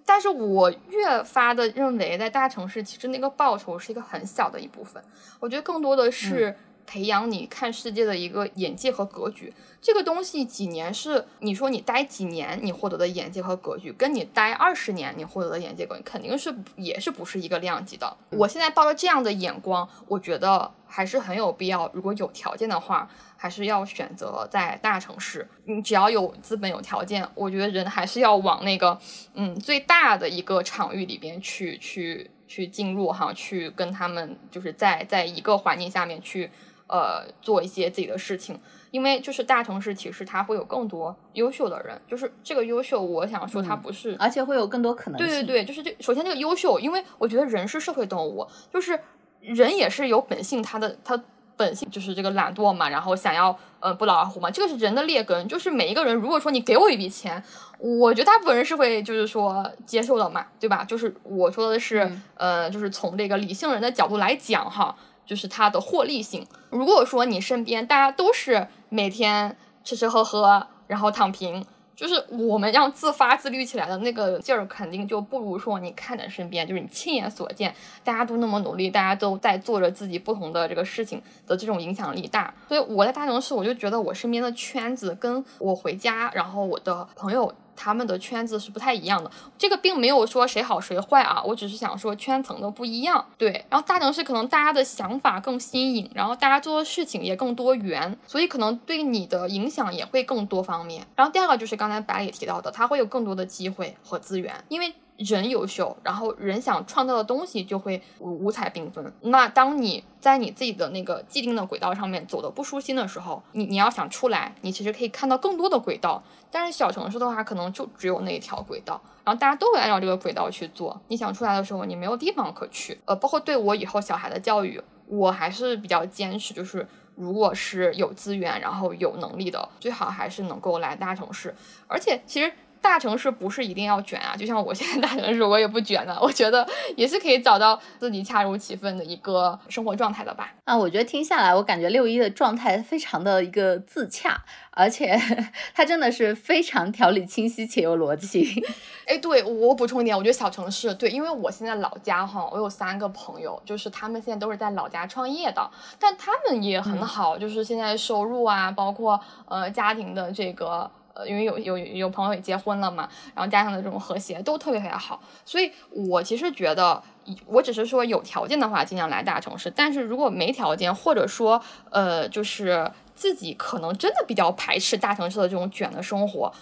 [0.07, 5.01] 但是我越发的认为，在大城市其实那个报酬是一个很小的一部分，
[5.39, 6.57] 我觉得更多的是
[6.91, 9.55] 培养你看世界的一个眼界和格局。
[9.81, 18.17] 这个东西几年是你说你待几年你获得的眼界和格局，跟你待二十年你获得的眼界格局肯定是也是不是一个量级的。
[18.31, 25.49] 我现在抱着这样的眼光，我觉得还是很有必要，如果有条件的话，还是要选择在大城市。
[25.67, 28.99] 你只要有资本有条件，我觉得人还是要往那个
[29.35, 36.51] 嗯最大的一个场域里边去去去进入哈，去跟他们就是在在一个环境下面去
[36.91, 38.61] 呃做一些自己的事情。
[38.91, 45.29] 因为就是大城市，其实它会有更多优秀的人，就是这个优秀，我想说它不是，而且会有更多可能性。
[45.29, 48.99] 对对对，就是这首先这个优秀，因为我觉得人是社会动物，就是
[49.41, 51.23] 人也是有本性，他的他
[51.57, 57.41] 本性就是这个懒惰嘛，然后想要呃不劳而获嘛，这个是人的劣根，就是每一个人如果说你给我一笔钱，
[57.79, 60.83] 我觉得大部分人是会就是说接受的嘛，对吧？
[60.83, 64.97] 就是我说的是、嗯呃，就是从这个理性人的角度来讲哈。
[65.31, 66.45] 就是它的获利性。
[66.71, 71.65] 如果说你身边大家都是每天吃吃喝喝，然后躺平，
[71.95, 77.73] 就是我们要自发自律起来的那个劲儿，肯定就不如说你看着身边，就是你亲眼所见，
[78.03, 82.53] 大家都那么努力，大家都在做着自己不同的这个事情的这种影响力大。
[82.67, 87.55] 所以我在大城市，我就觉得我身边的圈子跟我回家，然后我的朋友。
[87.83, 93.25] 他们的圈子是不太一样的，这个并没有说谁好谁坏啊，我只是想说圈层的不一样。
[93.39, 101.07] 对，然后大城市可能大家的想法更新颖，然后大家做的事情也更多元，所以可能对你的影响也会更多方面。
[101.17, 104.93] 然后第二个就是刚才白里提到的，他会有更多的机会和资源，因为。
[105.21, 109.13] 人优秀，然后人想创造的东西就会五五彩缤纷。
[109.21, 116.23] 那当你在你自己的那个既定的轨道上面走的不舒心的时候，你你要想出来，你其实可以看到更多的轨道。
[116.51, 120.99] 但是小城市的话，可能就只有那一条轨道，然后大家都会按照这个轨道去做。
[121.09, 122.99] 你想出来的时候，你没有地方可去。
[123.05, 131.55] 呃，包括对我以后小孩的教育，我还是比较坚持，就是如果是有资源，然后有能力的，最好还是能够来大城市。
[131.87, 132.51] 而且其实。
[132.83, 136.67] 大城市不是一定要卷啊，就像我现在大城市，我也不卷的，我觉得
[136.97, 140.53] 也是可以找到自己恰如其分的一个生活状态的吧。
[140.65, 145.21] 啊，我觉得听下来，我感觉六一的状态非常的一个自洽，而且
[145.75, 148.65] 他真的是非常条理清晰且有逻辑。
[149.07, 160.91] 哎，对我补充一点，我觉得小城市对，因为我现在老家哈，我有三个朋友，就是他们现在都是在老家创业的，但他们也很好，就是现在收入啊，包括呃家庭的这个。
[161.15, 167.03] 呃，因为有有有朋友也结婚了嘛，然后加上的这种和谐都特别特别好，所以我其实觉得，
[167.47, 176.53] 我只是说有条件的话尽量来大城市，但是如果没条件，或者说呃，就是自己可能真的比较排斥大城市的这种卷的生活，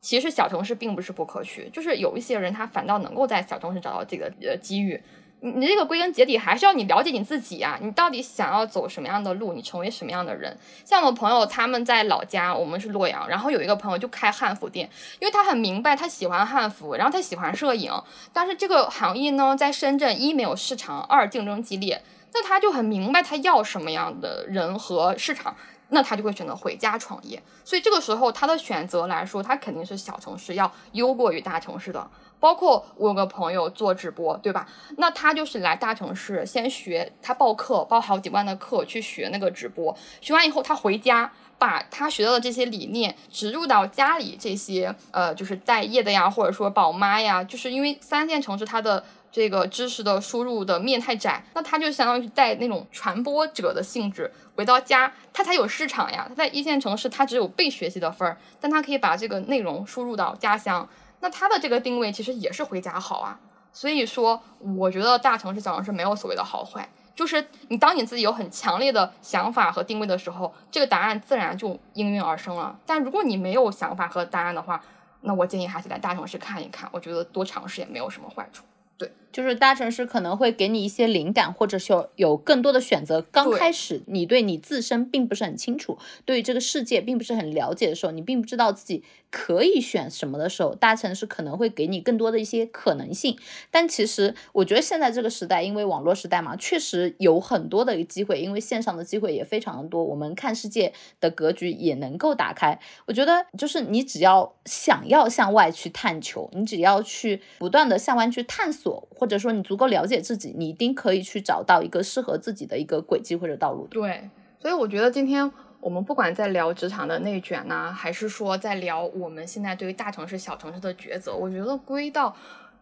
[0.00, 5.02] 其实小城市并不是不可取，就是有一些人他反倒能够在小城市找到自己的呃机遇。
[5.44, 10.56] 你你这个归根结底还是要你了解你自己呀，你到底想要走什么样的路，你成为什么样的人？
[10.84, 14.88] 像我朋友他们在老家，我们是洛阳，然后有一个朋友就开汉服店，
[15.18, 17.92] 因为他很明白他喜欢汉服，然后他喜欢摄影，
[18.32, 22.00] 但是这个行业呢，在深圳一没有市场，二竞争激烈，
[22.32, 25.56] 那他就很明白他要什么样的人和市场，
[25.92, 27.40] 那他就会选择回家创业。
[27.64, 32.10] 所以这个时候他的选择来说，他肯定是小城市要优过于大城市的。
[32.40, 34.66] 包括我有个朋友做直播，对吧？
[34.96, 56.26] 那他就是来大城市先学，他报课报好几万的课去学那个直播，学完以后他回家把他学到的这些理念植入到家里这些呃就是待业的呀，或者说宝妈呀，就是因为三线城市它的这个知识的输入的面太窄，那他就相当于是带那种传播者的性质回到家，他才有市场呀。
[56.28, 60.86] 他在一线城市他只有被学习的份儿，但他可以把这个内容输入到家乡。
[61.20, 63.40] 那他的这个定位其实也是回家好啊，
[63.72, 72.78] 所以说我觉得大城市小城市没有所谓的好坏，就是你当你自己有很强烈的想法和定位的时候，这个答案自然就应运而生了。
[72.84, 74.82] 但如果你没有想法和答案的话，
[75.22, 78.64] 那我建议还是来大城市看一看，我觉得多尝试也没有什么坏处。
[78.98, 83.22] 对就是大城市可能会给你一些灵感，或者是有更多的选择。
[83.22, 93.38] 刚开始你对你自身并不是很清楚，对于这个世界并不是很了解的时候，你并不知道自己可以选什么的时候，大城市可能会给你更多的一些可能性。
[93.70, 102.78] 但其实我觉得现在这个时代，因为网络时代嘛，确实有很多的一个机会，因为线上的机会也非常的多，我们看世界的格局也能够打开。
[103.06, 109.08] 我觉得就是你只要想要向外去探求，你只要去不断的向外去探索。
[109.22, 113.86] 或者说你足够了解自己，你一定可以去找到一个适合自己的一个轨迹或者道路。
[113.86, 115.48] 对，所以我觉得今天
[115.78, 122.34] 我们不管在聊职场的内卷呢，还是说在聊我们现在对于大城市、小城市的抉择，我觉得归到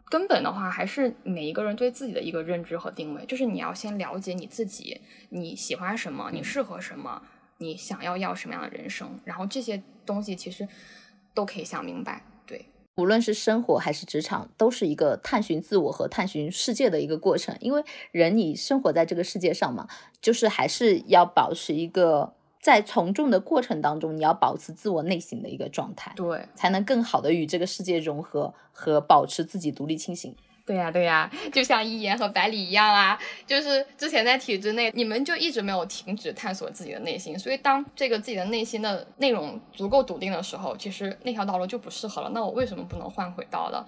[0.08, 7.20] 根本的话，还是每一个人对自己的一个认知和定位，就是你要先了解你自己，你喜欢什么，你适合什么，
[7.58, 10.66] 你想要要什么样的人生，然后这些东西其实
[11.34, 12.22] 都可以想明白。
[12.96, 17.56] 无论是生活还是职场，都是一个探寻自我和探寻世界的一个过程。
[17.60, 19.88] 因为人你生活在这个世界上嘛，
[20.20, 30.36] 就是还是要保持一个在从众的过程当中，你要保持自我内心的一个状态，对，才能更好的与这个世界融合和保持自己独立清醒。
[30.70, 42.30] 对呀，对呀，就像一言和百里一样啊，就是之前在体制内，你们就一直没有停止探索自己的内心，所以当这个自己的内心的内容足够笃定的时候，其实那条道路就不适合了。
[42.32, 43.84] 那我为什么不能换轨道了？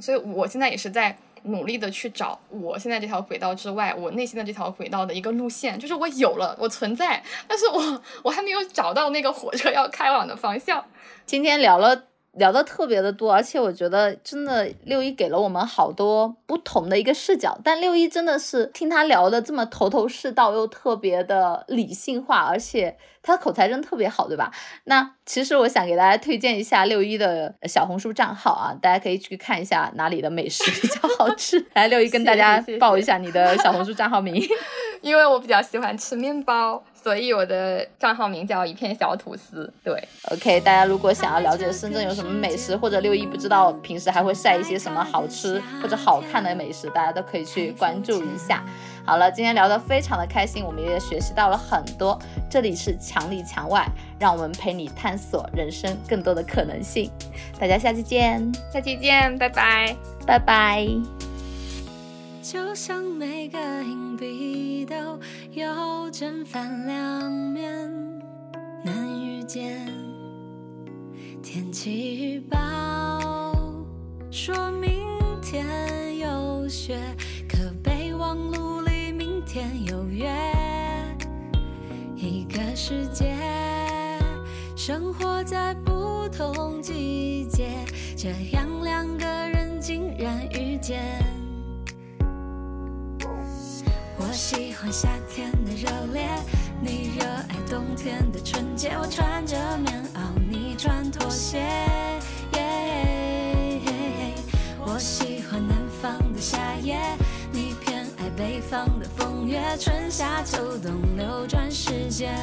[0.00, 10.84] 所以我现在也是在努力的去找我现在这条轨道之外，我内心的这条轨道的一个路线，就是我有了，我存在，但是我我还没有找到那个火车要开往的方向。
[11.24, 12.15] 今天聊了。
[12.36, 17.58] 聊的特别的多，而且我觉得真的六一给了我们好多不同的一个视角。
[17.64, 24.52] 但六一真的是听他聊的这么头头是道，又特别的理性化，而且他的口才真特别好，对吧？
[24.84, 31.64] 那其实我想给大家推荐一下六一的小红书账号啊，大家可以去看一下哪里的美食比较好吃。
[31.74, 34.34] 来，六一跟大家报一下你的小红书账号名，
[35.02, 36.82] 因为我比较喜欢吃面包。
[37.06, 39.72] 所以我的账号名叫一片小吐司。
[39.84, 39.96] 对
[40.32, 48.64] ，OK，大家如果想要了解深圳有什么美食，或者六一不知道平时还会晒一些什么好吃或者好看的美食，大家都可以去关注一下。
[49.04, 52.18] 好了，今天聊得非常的开心，我们也学习到了很多。
[52.50, 53.86] 这里是墙里墙外，
[54.18, 57.08] 让我们陪你探索人生更多的可能性。
[57.56, 60.88] 大家下期见，下期见，拜拜，拜拜。
[62.48, 64.94] 就像每个硬币都
[65.50, 67.90] 有正反两面，
[68.84, 69.84] 难遇见。
[71.42, 73.52] 天气预报
[74.30, 75.08] 说明
[75.42, 76.96] 天有雪，
[77.48, 80.32] 可备忘录里明天有约。
[82.14, 83.34] 一个世界，
[84.76, 87.70] 生活在不同季节，
[88.16, 91.02] 这样两个人竟然遇见。
[94.18, 96.26] 我喜欢夏天的热烈，
[96.80, 98.96] 你热爱冬天的纯洁。
[98.98, 101.62] 我穿着棉袄，你穿拖鞋。
[104.88, 106.98] 我喜欢南方的夏夜，
[107.52, 109.60] 你偏爱北方的风月。
[109.78, 112.34] 春夏秋冬流转时间。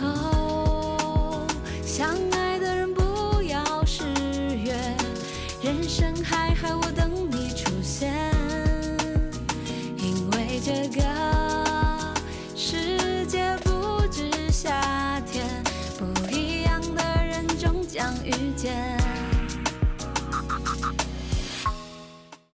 [0.00, 1.46] 哦，
[1.84, 2.16] 相